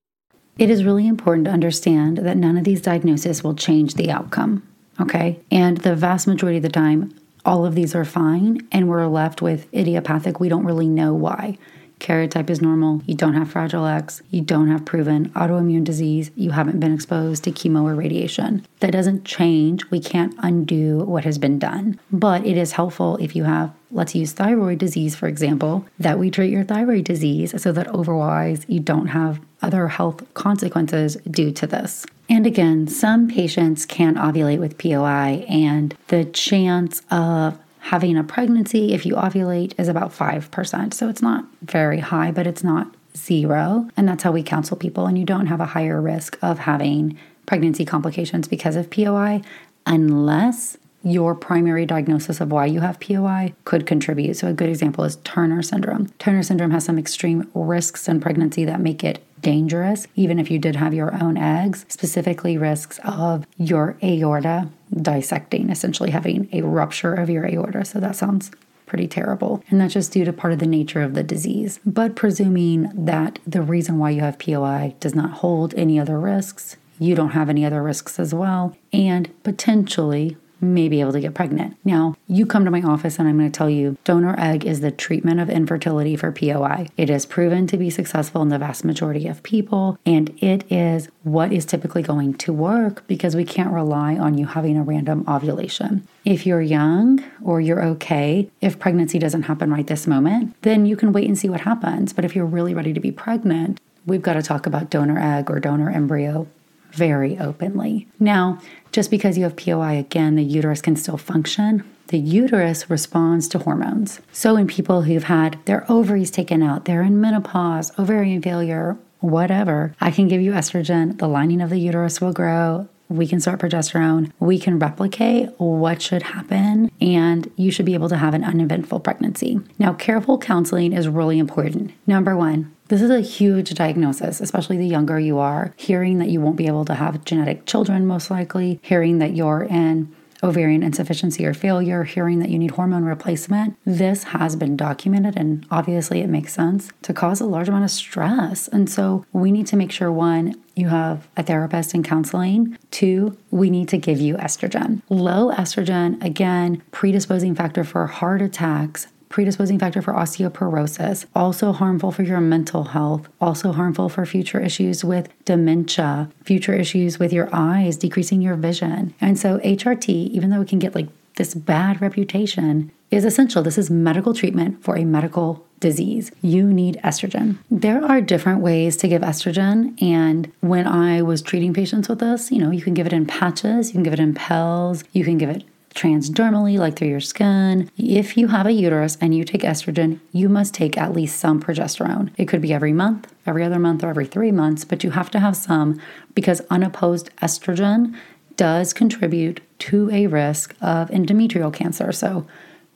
It 0.57 0.69
is 0.69 0.83
really 0.83 1.07
important 1.07 1.45
to 1.45 1.51
understand 1.51 2.17
that 2.17 2.35
none 2.35 2.57
of 2.57 2.65
these 2.65 2.81
diagnoses 2.81 3.41
will 3.41 3.55
change 3.55 3.93
the 3.93 4.11
outcome. 4.11 4.67
Okay. 4.99 5.39
And 5.49 5.77
the 5.77 5.95
vast 5.95 6.27
majority 6.27 6.57
of 6.57 6.63
the 6.63 6.69
time, 6.69 7.17
all 7.45 7.65
of 7.65 7.73
these 7.73 7.95
are 7.95 8.03
fine, 8.03 8.67
and 8.69 8.89
we're 8.89 9.07
left 9.07 9.41
with 9.41 9.73
idiopathic. 9.73 10.41
We 10.41 10.49
don't 10.49 10.65
really 10.65 10.89
know 10.89 11.13
why 11.13 11.57
karyotype 12.01 12.49
is 12.49 12.61
normal, 12.61 13.01
you 13.05 13.15
don't 13.15 13.35
have 13.35 13.51
Fragile 13.51 13.85
X, 13.85 14.21
you 14.31 14.41
don't 14.41 14.67
have 14.67 14.83
proven 14.83 15.29
autoimmune 15.29 15.83
disease, 15.83 16.31
you 16.35 16.51
haven't 16.51 16.79
been 16.79 16.93
exposed 16.93 17.43
to 17.43 17.51
chemo 17.51 17.83
or 17.83 17.95
radiation. 17.95 18.65
That 18.79 18.91
doesn't 18.91 19.23
change. 19.23 19.89
We 19.91 19.99
can't 19.99 20.35
undo 20.39 21.03
what 21.03 21.23
has 21.23 21.37
been 21.37 21.59
done. 21.59 21.99
But 22.11 22.45
it 22.45 22.57
is 22.57 22.73
helpful 22.73 23.17
if 23.17 23.35
you 23.35 23.43
have, 23.43 23.71
let's 23.91 24.15
use 24.15 24.33
thyroid 24.33 24.79
disease, 24.79 25.15
for 25.15 25.27
example, 25.27 25.85
that 25.99 26.17
we 26.17 26.31
treat 26.31 26.51
your 26.51 26.63
thyroid 26.63 27.05
disease 27.05 27.61
so 27.61 27.71
that 27.71 27.87
otherwise 27.87 28.65
you 28.67 28.79
don't 28.79 29.07
have 29.07 29.39
other 29.61 29.87
health 29.87 30.33
consequences 30.33 31.15
due 31.29 31.51
to 31.51 31.67
this. 31.67 32.05
And 32.27 32.47
again, 32.47 32.87
some 32.87 33.27
patients 33.27 33.85
can 33.85 34.15
ovulate 34.15 34.59
with 34.59 34.77
POI, 34.77 35.45
and 35.47 35.95
the 36.07 36.25
chance 36.25 37.01
of 37.11 37.59
having 37.81 38.17
a 38.17 38.23
pregnancy, 38.23 38.93
if 38.93 39.05
you 39.05 39.15
ovulate, 39.15 39.77
is 39.79 39.87
about 39.87 40.11
5%. 40.11 40.93
So 40.93 41.09
it's 41.09 41.21
not 41.21 41.45
very 41.61 41.99
high, 41.99 42.31
but 42.31 42.47
it's 42.47 42.63
not 42.63 42.95
zero. 43.17 43.89
And 43.97 44.07
that's 44.07 44.23
how 44.23 44.31
we 44.31 44.43
counsel 44.43 44.77
people. 44.77 45.07
And 45.07 45.17
you 45.17 45.25
don't 45.25 45.47
have 45.47 45.59
a 45.59 45.65
higher 45.65 46.01
risk 46.01 46.37
of 46.41 46.59
having 46.59 47.17
pregnancy 47.45 47.83
complications 47.83 48.47
because 48.47 48.75
of 48.75 48.89
POI 48.89 49.41
unless 49.85 50.77
your 51.03 51.33
primary 51.33 51.85
diagnosis 51.85 52.39
of 52.39 52.51
why 52.51 52.67
you 52.67 52.79
have 52.81 52.99
POI 52.99 53.53
could 53.65 53.87
contribute. 53.87 54.35
So, 54.35 54.47
a 54.47 54.53
good 54.53 54.69
example 54.69 55.03
is 55.03 55.15
Turner 55.23 55.63
syndrome. 55.63 56.09
Turner 56.19 56.43
syndrome 56.43 56.69
has 56.69 56.85
some 56.85 56.99
extreme 56.99 57.49
risks 57.55 58.07
in 58.07 58.21
pregnancy 58.21 58.65
that 58.65 58.79
make 58.79 59.03
it 59.03 59.23
dangerous, 59.41 60.07
even 60.15 60.37
if 60.37 60.51
you 60.51 60.59
did 60.59 60.75
have 60.75 60.93
your 60.93 61.15
own 61.21 61.37
eggs, 61.37 61.87
specifically 61.89 62.55
risks 62.55 62.99
of 63.03 63.47
your 63.57 63.97
aorta 64.03 64.69
dissecting, 64.95 65.69
essentially 65.69 66.11
having 66.11 66.49
a 66.51 66.61
rupture 66.61 67.13
of 67.13 67.29
your 67.29 67.45
aorta. 67.45 67.85
So 67.85 67.99
that 67.99 68.15
sounds 68.15 68.51
pretty 68.85 69.07
terrible. 69.07 69.63
And 69.69 69.79
that's 69.79 69.93
just 69.93 70.11
due 70.11 70.25
to 70.25 70.33
part 70.33 70.51
of 70.51 70.59
the 70.59 70.67
nature 70.67 71.01
of 71.01 71.13
the 71.13 71.23
disease. 71.23 71.79
But 71.85 72.15
presuming 72.15 72.91
that 72.93 73.39
the 73.47 73.61
reason 73.61 73.97
why 73.97 74.09
you 74.09 74.21
have 74.21 74.37
POI 74.37 74.95
does 74.99 75.15
not 75.15 75.31
hold 75.31 75.73
any 75.75 75.97
other 75.97 76.19
risks, 76.19 76.75
you 76.99 77.15
don't 77.15 77.29
have 77.29 77.49
any 77.49 77.65
other 77.65 77.81
risks 77.81 78.19
as 78.19 78.33
well, 78.33 78.75
and 78.91 79.31
potentially 79.43 80.37
may 80.61 80.87
be 80.87 81.01
able 81.01 81.11
to 81.11 81.19
get 81.19 81.33
pregnant. 81.33 81.75
Now, 81.83 82.15
you 82.27 82.45
come 82.45 82.65
to 82.65 82.71
my 82.71 82.81
office 82.81 83.17
and 83.19 83.27
I'm 83.27 83.37
going 83.37 83.51
to 83.51 83.57
tell 83.57 83.69
you 83.69 83.97
donor 84.03 84.35
egg 84.39 84.65
is 84.65 84.81
the 84.81 84.91
treatment 84.91 85.39
of 85.39 85.49
infertility 85.49 86.15
for 86.15 86.31
POI. 86.31 86.87
It 86.97 87.09
is 87.09 87.25
proven 87.25 87.67
to 87.67 87.77
be 87.77 87.89
successful 87.89 88.41
in 88.41 88.49
the 88.49 88.59
vast 88.59 88.85
majority 88.85 89.27
of 89.27 89.43
people, 89.43 89.97
and 90.05 90.29
it 90.41 90.71
is 90.71 91.09
what 91.23 91.51
is 91.51 91.65
typically 91.65 92.01
going 92.03 92.35
to 92.35 92.53
work 92.53 93.05
because 93.07 93.35
we 93.35 93.43
can't 93.43 93.73
rely 93.73 94.17
on 94.17 94.37
you 94.37 94.45
having 94.45 94.77
a 94.77 94.83
random 94.83 95.25
ovulation. 95.27 96.07
If 96.23 96.45
you're 96.45 96.61
young 96.61 97.23
or 97.43 97.59
you're 97.59 97.83
okay, 97.83 98.49
if 98.61 98.79
pregnancy 98.79 99.17
doesn't 99.17 99.43
happen 99.43 99.71
right 99.71 99.87
this 99.87 100.05
moment, 100.05 100.55
then 100.61 100.85
you 100.85 100.95
can 100.95 101.11
wait 101.11 101.27
and 101.27 101.37
see 101.37 101.49
what 101.49 101.61
happens. 101.61 102.13
But 102.13 102.25
if 102.25 102.35
you're 102.35 102.45
really 102.45 102.73
ready 102.73 102.93
to 102.93 102.99
be 102.99 103.11
pregnant, 103.11 103.79
we've 104.05 104.21
got 104.21 104.33
to 104.33 104.41
talk 104.41 104.65
about 104.65 104.89
donor 104.89 105.19
egg 105.19 105.49
or 105.49 105.59
donor 105.59 105.89
embryo 105.89 106.47
very 106.91 107.37
openly. 107.39 108.07
Now, 108.19 108.59
just 108.91 109.09
because 109.09 109.37
you 109.37 109.43
have 109.43 109.55
POI, 109.55 109.97
again, 109.97 110.35
the 110.35 110.43
uterus 110.43 110.81
can 110.81 110.95
still 110.95 111.17
function. 111.17 111.83
The 112.07 112.19
uterus 112.19 112.89
responds 112.89 113.47
to 113.49 113.59
hormones. 113.59 114.19
So, 114.33 114.57
in 114.57 114.67
people 114.67 115.03
who've 115.03 115.23
had 115.23 115.57
their 115.65 115.89
ovaries 115.89 116.29
taken 116.29 116.61
out, 116.61 116.83
they're 116.83 117.01
in 117.01 117.21
menopause, 117.21 117.97
ovarian 117.97 118.41
failure, 118.41 118.97
whatever, 119.21 119.95
I 120.01 120.11
can 120.11 120.27
give 120.27 120.41
you 120.41 120.51
estrogen. 120.51 121.17
The 121.17 121.27
lining 121.27 121.61
of 121.61 121.69
the 121.69 121.79
uterus 121.79 122.19
will 122.19 122.33
grow. 122.33 122.89
We 123.07 123.27
can 123.27 123.39
start 123.39 123.59
progesterone. 123.59 124.31
We 124.39 124.57
can 124.57 124.79
replicate 124.79 125.49
what 125.57 126.01
should 126.01 126.23
happen, 126.23 126.91
and 126.99 127.51
you 127.55 127.71
should 127.71 127.85
be 127.85 127.93
able 127.93 128.09
to 128.09 128.17
have 128.17 128.33
an 128.33 128.43
uneventful 128.43 129.01
pregnancy. 129.01 129.59
Now, 129.79 129.93
careful 129.93 130.37
counseling 130.37 130.93
is 130.93 131.07
really 131.07 131.37
important. 131.37 131.91
Number 132.07 132.35
one, 132.37 132.73
this 132.91 133.01
is 133.01 133.09
a 133.09 133.21
huge 133.21 133.73
diagnosis, 133.73 134.41
especially 134.41 134.75
the 134.75 134.85
younger 134.85 135.17
you 135.17 135.39
are. 135.39 135.73
Hearing 135.77 136.17
that 136.17 136.27
you 136.27 136.41
won't 136.41 136.57
be 136.57 136.67
able 136.67 136.83
to 136.83 136.93
have 136.93 137.23
genetic 137.23 137.65
children, 137.65 138.05
most 138.05 138.29
likely, 138.29 138.81
hearing 138.83 139.19
that 139.19 139.33
you're 139.33 139.63
in 139.63 140.13
ovarian 140.43 140.83
insufficiency 140.83 141.45
or 141.45 141.53
failure, 141.53 142.03
hearing 142.03 142.39
that 142.39 142.49
you 142.49 142.59
need 142.59 142.71
hormone 142.71 143.05
replacement, 143.05 143.77
this 143.85 144.23
has 144.23 144.57
been 144.57 144.75
documented 144.75 145.37
and 145.37 145.65
obviously 145.71 146.19
it 146.19 146.27
makes 146.27 146.51
sense 146.51 146.91
to 147.01 147.13
cause 147.13 147.39
a 147.39 147.45
large 147.45 147.69
amount 147.69 147.85
of 147.85 147.91
stress. 147.91 148.67
And 148.67 148.89
so 148.89 149.25
we 149.31 149.53
need 149.53 149.67
to 149.67 149.77
make 149.77 149.91
sure 149.93 150.11
one, 150.11 150.61
you 150.75 150.89
have 150.89 151.29
a 151.37 151.43
therapist 151.43 151.93
and 151.93 152.03
counseling. 152.03 152.77
Two, 152.89 153.37
we 153.51 153.69
need 153.69 153.87
to 153.87 153.97
give 153.97 154.19
you 154.19 154.35
estrogen. 154.35 155.01
Low 155.09 155.51
estrogen, 155.51 156.21
again, 156.21 156.83
predisposing 156.91 157.55
factor 157.55 157.85
for 157.85 158.07
heart 158.07 158.41
attacks, 158.41 159.07
predisposing 159.31 159.79
factor 159.79 160.01
for 160.01 160.13
osteoporosis, 160.13 161.25
also 161.35 161.71
harmful 161.71 162.11
for 162.11 162.23
your 162.23 162.41
mental 162.41 162.83
health, 162.83 163.27
also 163.39 163.71
harmful 163.71 164.09
for 164.09 164.25
future 164.25 164.59
issues 164.59 165.03
with 165.03 165.29
dementia, 165.45 166.29
future 166.43 166.73
issues 166.73 167.17
with 167.17 167.33
your 167.33 167.49
eyes, 167.51 167.97
decreasing 167.97 168.41
your 168.41 168.55
vision. 168.55 169.13
And 169.19 169.39
so, 169.39 169.57
HRT, 169.59 170.09
even 170.09 170.49
though 170.49 170.61
it 170.61 170.67
can 170.67 170.79
get 170.79 170.93
like 170.93 171.07
this 171.37 171.55
bad 171.55 172.01
reputation, 172.01 172.91
is 173.09 173.25
essential. 173.25 173.63
This 173.63 173.77
is 173.77 173.89
medical 173.89 174.33
treatment 174.33 174.83
for 174.83 174.97
a 174.97 175.03
medical 175.03 175.65
disease. 175.81 176.31
You 176.41 176.71
need 176.71 176.97
estrogen. 177.03 177.57
There 177.69 178.05
are 178.05 178.21
different 178.21 178.61
ways 178.61 178.95
to 178.97 179.07
give 179.07 179.21
estrogen. 179.21 180.01
And 180.01 180.51
when 180.61 180.87
I 180.87 181.21
was 181.21 181.41
treating 181.41 181.73
patients 181.73 182.07
with 182.07 182.19
this, 182.19 182.51
you 182.51 182.59
know, 182.59 182.71
you 182.71 182.81
can 182.81 182.93
give 182.93 183.07
it 183.07 183.13
in 183.13 183.25
patches, 183.25 183.89
you 183.89 183.93
can 183.93 184.03
give 184.03 184.13
it 184.13 184.19
in 184.19 184.33
pills, 184.33 185.03
you 185.11 185.25
can 185.25 185.37
give 185.37 185.49
it 185.49 185.63
transdermally, 185.93 186.77
like 186.77 186.95
through 186.97 187.09
your 187.09 187.19
skin. 187.19 187.89
If 187.97 188.37
you 188.37 188.47
have 188.47 188.65
a 188.65 188.71
uterus 188.71 189.17
and 189.21 189.35
you 189.35 189.43
take 189.43 189.61
estrogen, 189.61 190.19
you 190.31 190.49
must 190.49 190.73
take 190.73 190.97
at 190.97 191.13
least 191.13 191.39
some 191.39 191.61
progesterone. 191.61 192.31
It 192.37 192.45
could 192.47 192.61
be 192.61 192.73
every 192.73 192.93
month, 192.93 193.33
every 193.45 193.63
other 193.63 193.79
month, 193.79 194.03
or 194.03 194.09
every 194.09 194.25
three 194.25 194.51
months, 194.51 194.85
but 194.85 195.03
you 195.03 195.11
have 195.11 195.31
to 195.31 195.39
have 195.39 195.55
some 195.55 196.01
because 196.33 196.61
unopposed 196.69 197.29
estrogen 197.37 198.15
does 198.57 198.93
contribute 198.93 199.61
to 199.79 200.09
a 200.11 200.27
risk 200.27 200.75
of 200.81 201.09
endometrial 201.09 201.73
cancer. 201.73 202.11
So 202.11 202.45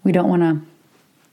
we 0.04 0.12
don't 0.12 0.30
want 0.30 0.42
to 0.44 0.62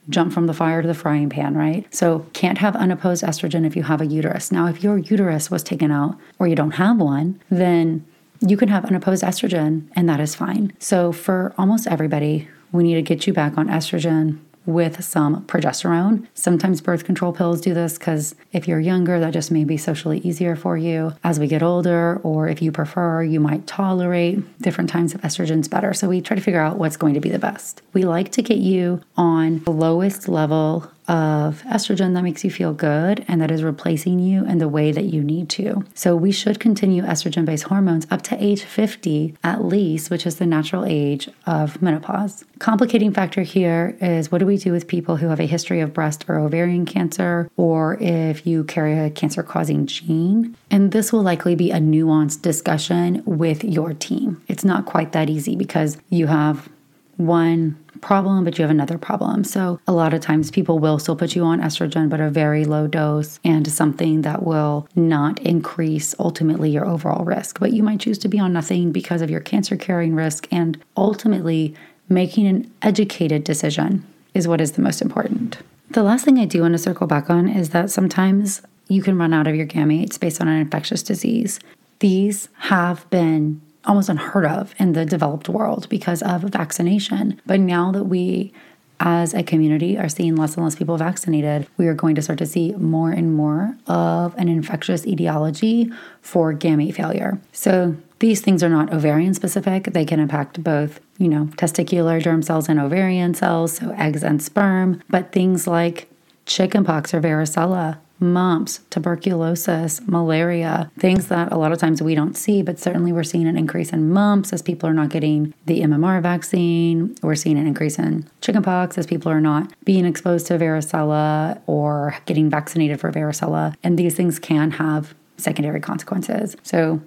jump 0.09 0.33
from 0.33 0.47
the 0.47 0.53
fire 0.53 0.81
to 0.81 0.87
the 0.87 0.93
frying 0.93 1.29
pan, 1.29 1.55
right? 1.55 1.93
So, 1.93 2.25
can't 2.33 2.57
have 2.57 2.75
unopposed 2.75 3.23
estrogen 3.23 3.65
if 3.65 3.75
you 3.75 3.83
have 3.83 4.01
a 4.01 4.05
uterus. 4.05 4.51
Now, 4.51 4.67
if 4.67 4.83
your 4.83 4.97
uterus 4.97 5.49
was 5.49 5.63
taken 5.63 5.91
out 5.91 6.17
or 6.39 6.47
you 6.47 6.55
don't 6.55 6.71
have 6.71 6.99
one, 6.99 7.41
then 7.49 8.05
you 8.45 8.57
can 8.57 8.69
have 8.69 8.85
unopposed 8.85 9.23
estrogen 9.23 9.87
and 9.95 10.07
that 10.09 10.19
is 10.19 10.35
fine. 10.35 10.73
So, 10.79 11.11
for 11.11 11.53
almost 11.57 11.87
everybody, 11.87 12.47
we 12.71 12.83
need 12.83 12.95
to 12.95 13.01
get 13.01 13.25
you 13.27 13.33
back 13.33 13.57
on 13.57 13.67
estrogen 13.67 14.39
with 14.65 15.03
some 15.03 15.43
progesterone. 15.45 16.25
Sometimes 16.33 16.81
birth 16.81 17.03
control 17.03 17.33
pills 17.33 17.61
do 17.61 17.73
this 17.73 17.97
because 17.97 18.35
if 18.51 18.67
you're 18.67 18.79
younger, 18.79 19.19
that 19.19 19.33
just 19.33 19.51
may 19.51 19.63
be 19.63 19.77
socially 19.77 20.19
easier 20.19 20.55
for 20.55 20.77
you. 20.77 21.13
As 21.23 21.39
we 21.39 21.47
get 21.47 21.61
older, 21.61 22.19
or 22.23 22.47
if 22.47 22.61
you 22.61 22.71
prefer, 22.71 23.23
you 23.23 23.39
might 23.39 23.67
tolerate 23.67 24.39
different 24.59 24.89
times 24.89 25.13
of 25.13 25.21
estrogens 25.21 25.69
better. 25.69 25.93
So 25.93 26.07
we 26.07 26.21
try 26.21 26.35
to 26.35 26.41
figure 26.41 26.61
out 26.61 26.77
what's 26.77 26.97
going 26.97 27.13
to 27.13 27.19
be 27.19 27.29
the 27.29 27.39
best. 27.39 27.81
We 27.93 28.03
like 28.03 28.31
to 28.33 28.41
get 28.41 28.57
you 28.57 29.01
on 29.17 29.63
the 29.65 29.71
lowest 29.71 30.27
level 30.29 30.89
of 31.07 31.61
estrogen 31.63 32.13
that 32.13 32.23
makes 32.23 32.43
you 32.43 32.51
feel 32.51 32.73
good 32.73 33.25
and 33.27 33.41
that 33.41 33.51
is 33.51 33.63
replacing 33.63 34.19
you 34.19 34.45
in 34.45 34.57
the 34.57 34.69
way 34.69 34.91
that 34.91 35.05
you 35.05 35.23
need 35.23 35.49
to. 35.49 35.83
So 35.93 36.15
we 36.15 36.31
should 36.31 36.59
continue 36.59 37.03
estrogen 37.03 37.45
based 37.45 37.63
hormones 37.63 38.07
up 38.09 38.21
to 38.23 38.43
age 38.43 38.63
50 38.63 39.35
at 39.43 39.63
least, 39.63 40.09
which 40.09 40.25
is 40.25 40.37
the 40.37 40.45
natural 40.45 40.85
age 40.85 41.29
of 41.45 41.81
menopause. 41.81 42.45
Complicating 42.59 43.13
factor 43.13 43.41
here 43.41 43.97
is 43.99 44.31
what 44.31 44.37
do 44.37 44.45
we 44.45 44.57
do 44.57 44.71
with 44.71 44.87
people 44.87 45.17
who 45.17 45.27
have 45.27 45.39
a 45.39 45.45
history 45.45 45.81
of 45.81 45.93
breast 45.93 46.25
or 46.27 46.39
ovarian 46.39 46.85
cancer 46.85 47.49
or 47.57 47.97
if 48.01 48.47
you 48.47 48.63
carry 48.63 48.97
a 48.97 49.09
cancer 49.09 49.43
causing 49.43 49.85
gene? 49.85 50.55
And 50.71 50.91
this 50.91 51.11
will 51.11 51.23
likely 51.23 51.55
be 51.55 51.71
a 51.71 51.77
nuanced 51.77 52.41
discussion 52.41 53.21
with 53.25 53.63
your 53.63 53.93
team. 53.93 54.41
It's 54.47 54.63
not 54.63 54.85
quite 54.85 55.11
that 55.11 55.29
easy 55.29 55.55
because 55.55 55.97
you 56.09 56.27
have 56.27 56.69
one 57.17 57.77
problem, 58.01 58.43
but 58.43 58.57
you 58.57 58.63
have 58.63 58.71
another 58.71 58.97
problem. 58.97 59.43
So, 59.43 59.79
a 59.87 59.93
lot 59.93 60.13
of 60.13 60.21
times 60.21 60.51
people 60.51 60.79
will 60.79 60.99
still 60.99 61.15
put 61.15 61.35
you 61.35 61.43
on 61.43 61.61
estrogen, 61.61 62.09
but 62.09 62.19
a 62.19 62.29
very 62.29 62.65
low 62.65 62.87
dose 62.87 63.39
and 63.43 63.71
something 63.71 64.21
that 64.21 64.43
will 64.43 64.87
not 64.95 65.39
increase 65.39 66.13
ultimately 66.19 66.69
your 66.69 66.85
overall 66.85 67.23
risk. 67.23 67.59
But 67.59 67.73
you 67.73 67.81
might 67.81 68.01
choose 68.01 68.17
to 68.19 68.27
be 68.27 68.39
on 68.39 68.53
nothing 68.53 68.91
because 68.91 69.21
of 69.21 69.29
your 69.29 69.39
cancer 69.39 69.77
carrying 69.77 70.15
risk 70.15 70.47
and 70.51 70.81
ultimately 70.97 71.75
making 72.09 72.47
an 72.47 72.71
educated 72.81 73.43
decision 73.43 74.05
is 74.33 74.47
what 74.47 74.61
is 74.61 74.73
the 74.73 74.81
most 74.81 75.01
important. 75.01 75.59
The 75.91 76.03
last 76.03 76.25
thing 76.25 76.39
I 76.39 76.45
do 76.45 76.61
want 76.61 76.73
to 76.73 76.79
circle 76.79 77.07
back 77.07 77.29
on 77.29 77.47
is 77.47 77.69
that 77.69 77.91
sometimes 77.91 78.61
you 78.87 79.01
can 79.01 79.17
run 79.17 79.33
out 79.33 79.47
of 79.47 79.55
your 79.55 79.67
gametes 79.67 80.19
based 80.19 80.41
on 80.41 80.47
an 80.47 80.59
infectious 80.59 81.03
disease. 81.03 81.59
These 81.99 82.49
have 82.57 83.09
been 83.09 83.61
almost 83.85 84.09
unheard 84.09 84.45
of 84.45 84.73
in 84.79 84.93
the 84.93 85.05
developed 85.05 85.49
world 85.49 85.87
because 85.89 86.21
of 86.21 86.41
vaccination. 86.43 87.41
But 87.45 87.59
now 87.59 87.91
that 87.91 88.05
we 88.05 88.53
as 88.99 89.33
a 89.33 89.43
community 89.43 89.97
are 89.97 90.07
seeing 90.07 90.35
less 90.35 90.55
and 90.55 90.63
less 90.63 90.75
people 90.75 90.97
vaccinated, 90.97 91.67
we 91.77 91.87
are 91.87 91.93
going 91.93 92.15
to 92.15 92.21
start 92.21 92.39
to 92.39 92.45
see 92.45 92.71
more 92.73 93.11
and 93.11 93.35
more 93.35 93.75
of 93.87 94.33
an 94.37 94.47
infectious 94.47 95.05
etiology 95.05 95.91
for 96.21 96.53
gamete 96.53 96.93
failure. 96.93 97.39
So 97.51 97.97
these 98.19 98.39
things 98.39 98.63
are 98.63 98.69
not 98.69 98.93
ovarian 98.93 99.33
specific. 99.33 99.85
They 99.85 100.05
can 100.05 100.19
impact 100.21 100.63
both, 100.63 101.01
you 101.17 101.27
know, 101.27 101.45
testicular 101.57 102.21
germ 102.21 102.41
cells 102.41 102.69
and 102.69 102.79
ovarian 102.79 103.33
cells, 103.33 103.77
so 103.77 103.91
eggs 103.97 104.23
and 104.23 104.41
sperm, 104.41 105.01
but 105.09 105.33
things 105.33 105.67
like 105.67 106.09
chickenpox 106.45 107.13
or 107.13 107.19
varicella, 107.19 107.97
mumps, 108.19 108.79
tuberculosis, 108.89 110.01
malaria, 110.07 110.91
things 110.97 111.27
that 111.27 111.51
a 111.51 111.57
lot 111.57 111.71
of 111.71 111.77
times 111.77 112.01
we 112.01 112.15
don't 112.15 112.37
see, 112.37 112.61
but 112.61 112.79
certainly 112.79 113.11
we're 113.11 113.23
seeing 113.23 113.47
an 113.47 113.57
increase 113.57 113.91
in 113.91 114.09
mumps 114.09 114.53
as 114.53 114.61
people 114.61 114.87
are 114.89 114.93
not 114.93 115.09
getting 115.09 115.53
the 115.65 115.81
MMR 115.81 116.21
vaccine. 116.21 117.15
We're 117.21 117.35
seeing 117.35 117.57
an 117.57 117.67
increase 117.67 117.99
in 117.99 118.27
chickenpox 118.41 118.97
as 118.97 119.05
people 119.05 119.31
are 119.31 119.41
not 119.41 119.71
being 119.83 120.05
exposed 120.05 120.47
to 120.47 120.57
varicella 120.57 121.61
or 121.67 122.15
getting 122.25 122.49
vaccinated 122.49 122.99
for 122.99 123.11
varicella. 123.11 123.75
And 123.83 123.97
these 123.97 124.15
things 124.15 124.39
can 124.39 124.71
have 124.71 125.13
secondary 125.37 125.81
consequences. 125.81 126.55
So, 126.63 127.01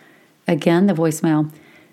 Again, 0.48 0.88
the 0.88 0.94
voicemail, 0.94 1.52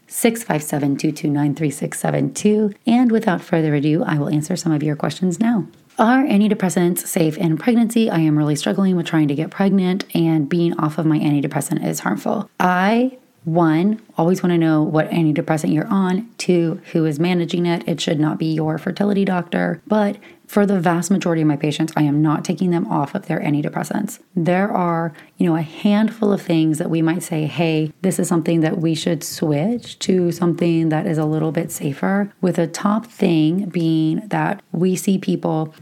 657-229-3672. 0.09 2.77
And 2.87 3.11
without 3.11 3.43
further 3.43 3.75
ado, 3.75 4.05
I 4.05 4.19
will 4.19 4.29
answer 4.29 4.55
some 4.55 4.71
of 4.71 4.85
your 4.85 4.95
questions 4.95 5.41
now. 5.41 5.67
Are 5.99 6.25
antidepressants 6.25 7.07
safe 7.07 7.39
in 7.39 7.57
pregnancy? 7.57 8.11
I 8.11 8.19
am 8.19 8.37
really 8.37 8.55
struggling 8.55 8.97
with 8.97 9.07
trying 9.07 9.29
to 9.29 9.35
get 9.35 9.51
pregnant, 9.51 10.05
and 10.15 10.47
being 10.47 10.79
off 10.79 10.99
of 10.99 11.07
my 11.07 11.19
antidepressant 11.19 11.83
is 11.87 12.01
harmful. 12.01 12.51
I 12.61 13.17
one, 13.45 14.03
always 14.19 14.43
want 14.43 14.53
to 14.53 14.59
know 14.59 14.83
what 14.83 15.09
antidepressant 15.11 15.73
you're 15.73 15.87
on. 15.87 16.29
Two, 16.37 16.83
who 16.93 17.07
is 17.07 17.21
managing 17.21 17.65
it. 17.65 17.87
It 17.89 18.01
should 18.01 18.19
not 18.19 18.39
be 18.39 18.53
your 18.53 18.77
fertility 18.77 19.25
doctor. 19.25 19.81
But 19.87 20.19
for 20.49 20.67
the 20.67 20.81
vast 20.81 21.13
majority 21.13 21.43
of 21.43 21.49
my 21.49 21.57
patients, 21.57 21.93
I 21.97 22.03
am 22.03 22.21
not 22.21 22.45
taking 22.45 22.71
them 22.71 22.87
off 22.89 23.15
of 23.15 23.27
their 23.27 23.39
antidepressants. 23.41 24.19
There 24.35 24.71
are, 24.71 25.13
you 25.39 25.47
know, 25.47 25.57
a 25.57 25.63
handful 25.63 26.33
of 26.33 26.43
things 26.43 26.79
that 26.79 26.91
we 26.91 27.03
might 27.03 27.23
say, 27.23 27.47
hey, 27.47 27.93
this 28.03 28.19
is 28.19 28.27
something 28.27 28.61
that 28.61 28.79
we 28.79 28.97
should 28.97 29.23
switch 29.23 29.99
to 30.01 30.33
something 30.33 30.89
that 30.89 31.07
is 31.07 31.17
a 31.17 31.25
little 31.25 31.53
bit 31.53 31.71
safer. 31.71 32.33
With 32.41 32.59
a 32.59 32.67
top 32.67 33.07
thing 33.07 33.67
being 33.67 34.27
that 34.27 34.61
we 34.73 34.97
see 34.97 35.19
people 35.19 35.73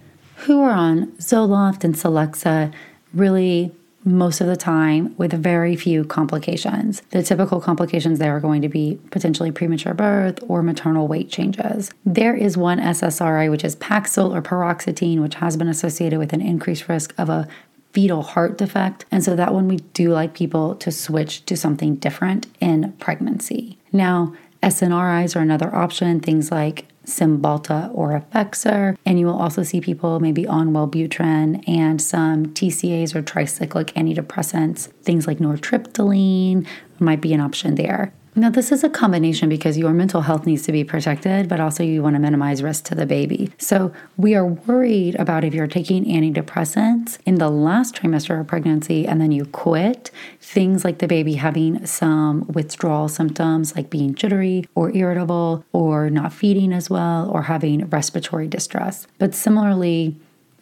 who 0.44 0.60
are 0.62 0.72
on 0.72 1.06
Zoloft 1.12 1.84
and 1.84 1.94
Celexa 1.94 2.72
really 3.12 3.72
most 4.04 4.42
of 4.42 4.46
the 4.46 4.56
time 4.56 5.14
with 5.16 5.32
very 5.32 5.74
few 5.74 6.04
complications. 6.04 7.00
The 7.10 7.22
typical 7.22 7.60
complications 7.60 8.18
there 8.18 8.36
are 8.36 8.40
going 8.40 8.60
to 8.60 8.68
be 8.68 9.00
potentially 9.10 9.50
premature 9.50 9.94
birth 9.94 10.40
or 10.46 10.62
maternal 10.62 11.08
weight 11.08 11.30
changes. 11.30 11.90
There 12.04 12.36
is 12.36 12.56
one 12.56 12.78
SSRI, 12.78 13.50
which 13.50 13.64
is 13.64 13.76
Paxil 13.76 14.34
or 14.34 14.42
paroxetine, 14.42 15.22
which 15.22 15.36
has 15.36 15.56
been 15.56 15.68
associated 15.68 16.18
with 16.18 16.34
an 16.34 16.42
increased 16.42 16.88
risk 16.88 17.14
of 17.16 17.30
a 17.30 17.48
fetal 17.94 18.22
heart 18.22 18.58
defect. 18.58 19.06
And 19.10 19.24
so 19.24 19.34
that 19.36 19.54
one 19.54 19.68
we 19.68 19.76
do 19.94 20.10
like 20.10 20.34
people 20.34 20.74
to 20.76 20.92
switch 20.92 21.46
to 21.46 21.56
something 21.56 21.94
different 21.96 22.46
in 22.60 22.92
pregnancy. 22.98 23.78
Now, 23.92 24.34
SNRIs 24.62 25.36
are 25.36 25.40
another 25.40 25.74
option, 25.74 26.20
things 26.20 26.50
like 26.50 26.86
Cymbalta 27.04 27.90
or 27.94 28.20
Effexor. 28.20 28.96
And 29.04 29.18
you 29.18 29.26
will 29.26 29.38
also 29.38 29.62
see 29.62 29.80
people 29.80 30.20
maybe 30.20 30.46
on 30.46 30.72
Wellbutrin 30.72 31.66
and 31.68 32.00
some 32.00 32.46
TCAs 32.46 33.14
or 33.14 33.22
tricyclic 33.22 33.92
antidepressants, 33.94 34.88
things 35.02 35.26
like 35.26 35.38
nortriptyline 35.38 36.66
might 36.98 37.20
be 37.20 37.32
an 37.32 37.40
option 37.40 37.74
there. 37.74 38.12
Now, 38.36 38.50
this 38.50 38.72
is 38.72 38.82
a 38.82 38.90
combination 38.90 39.48
because 39.48 39.78
your 39.78 39.92
mental 39.92 40.22
health 40.22 40.44
needs 40.44 40.62
to 40.62 40.72
be 40.72 40.82
protected, 40.82 41.48
but 41.48 41.60
also 41.60 41.84
you 41.84 42.02
want 42.02 42.16
to 42.16 42.20
minimize 42.20 42.64
risk 42.64 42.82
to 42.86 42.96
the 42.96 43.06
baby. 43.06 43.52
So, 43.58 43.92
we 44.16 44.34
are 44.34 44.44
worried 44.44 45.14
about 45.20 45.44
if 45.44 45.54
you're 45.54 45.68
taking 45.68 46.04
antidepressants 46.04 47.18
in 47.24 47.36
the 47.36 47.48
last 47.48 47.94
trimester 47.94 48.40
of 48.40 48.48
pregnancy 48.48 49.06
and 49.06 49.20
then 49.20 49.30
you 49.30 49.44
quit, 49.44 50.10
things 50.40 50.84
like 50.84 50.98
the 50.98 51.06
baby 51.06 51.34
having 51.34 51.86
some 51.86 52.44
withdrawal 52.48 53.08
symptoms 53.08 53.76
like 53.76 53.88
being 53.88 54.16
jittery 54.16 54.66
or 54.74 54.90
irritable 54.96 55.64
or 55.72 56.10
not 56.10 56.32
feeding 56.32 56.72
as 56.72 56.90
well 56.90 57.30
or 57.30 57.42
having 57.42 57.88
respiratory 57.88 58.48
distress. 58.48 59.06
But 59.18 59.36
similarly, 59.36 60.16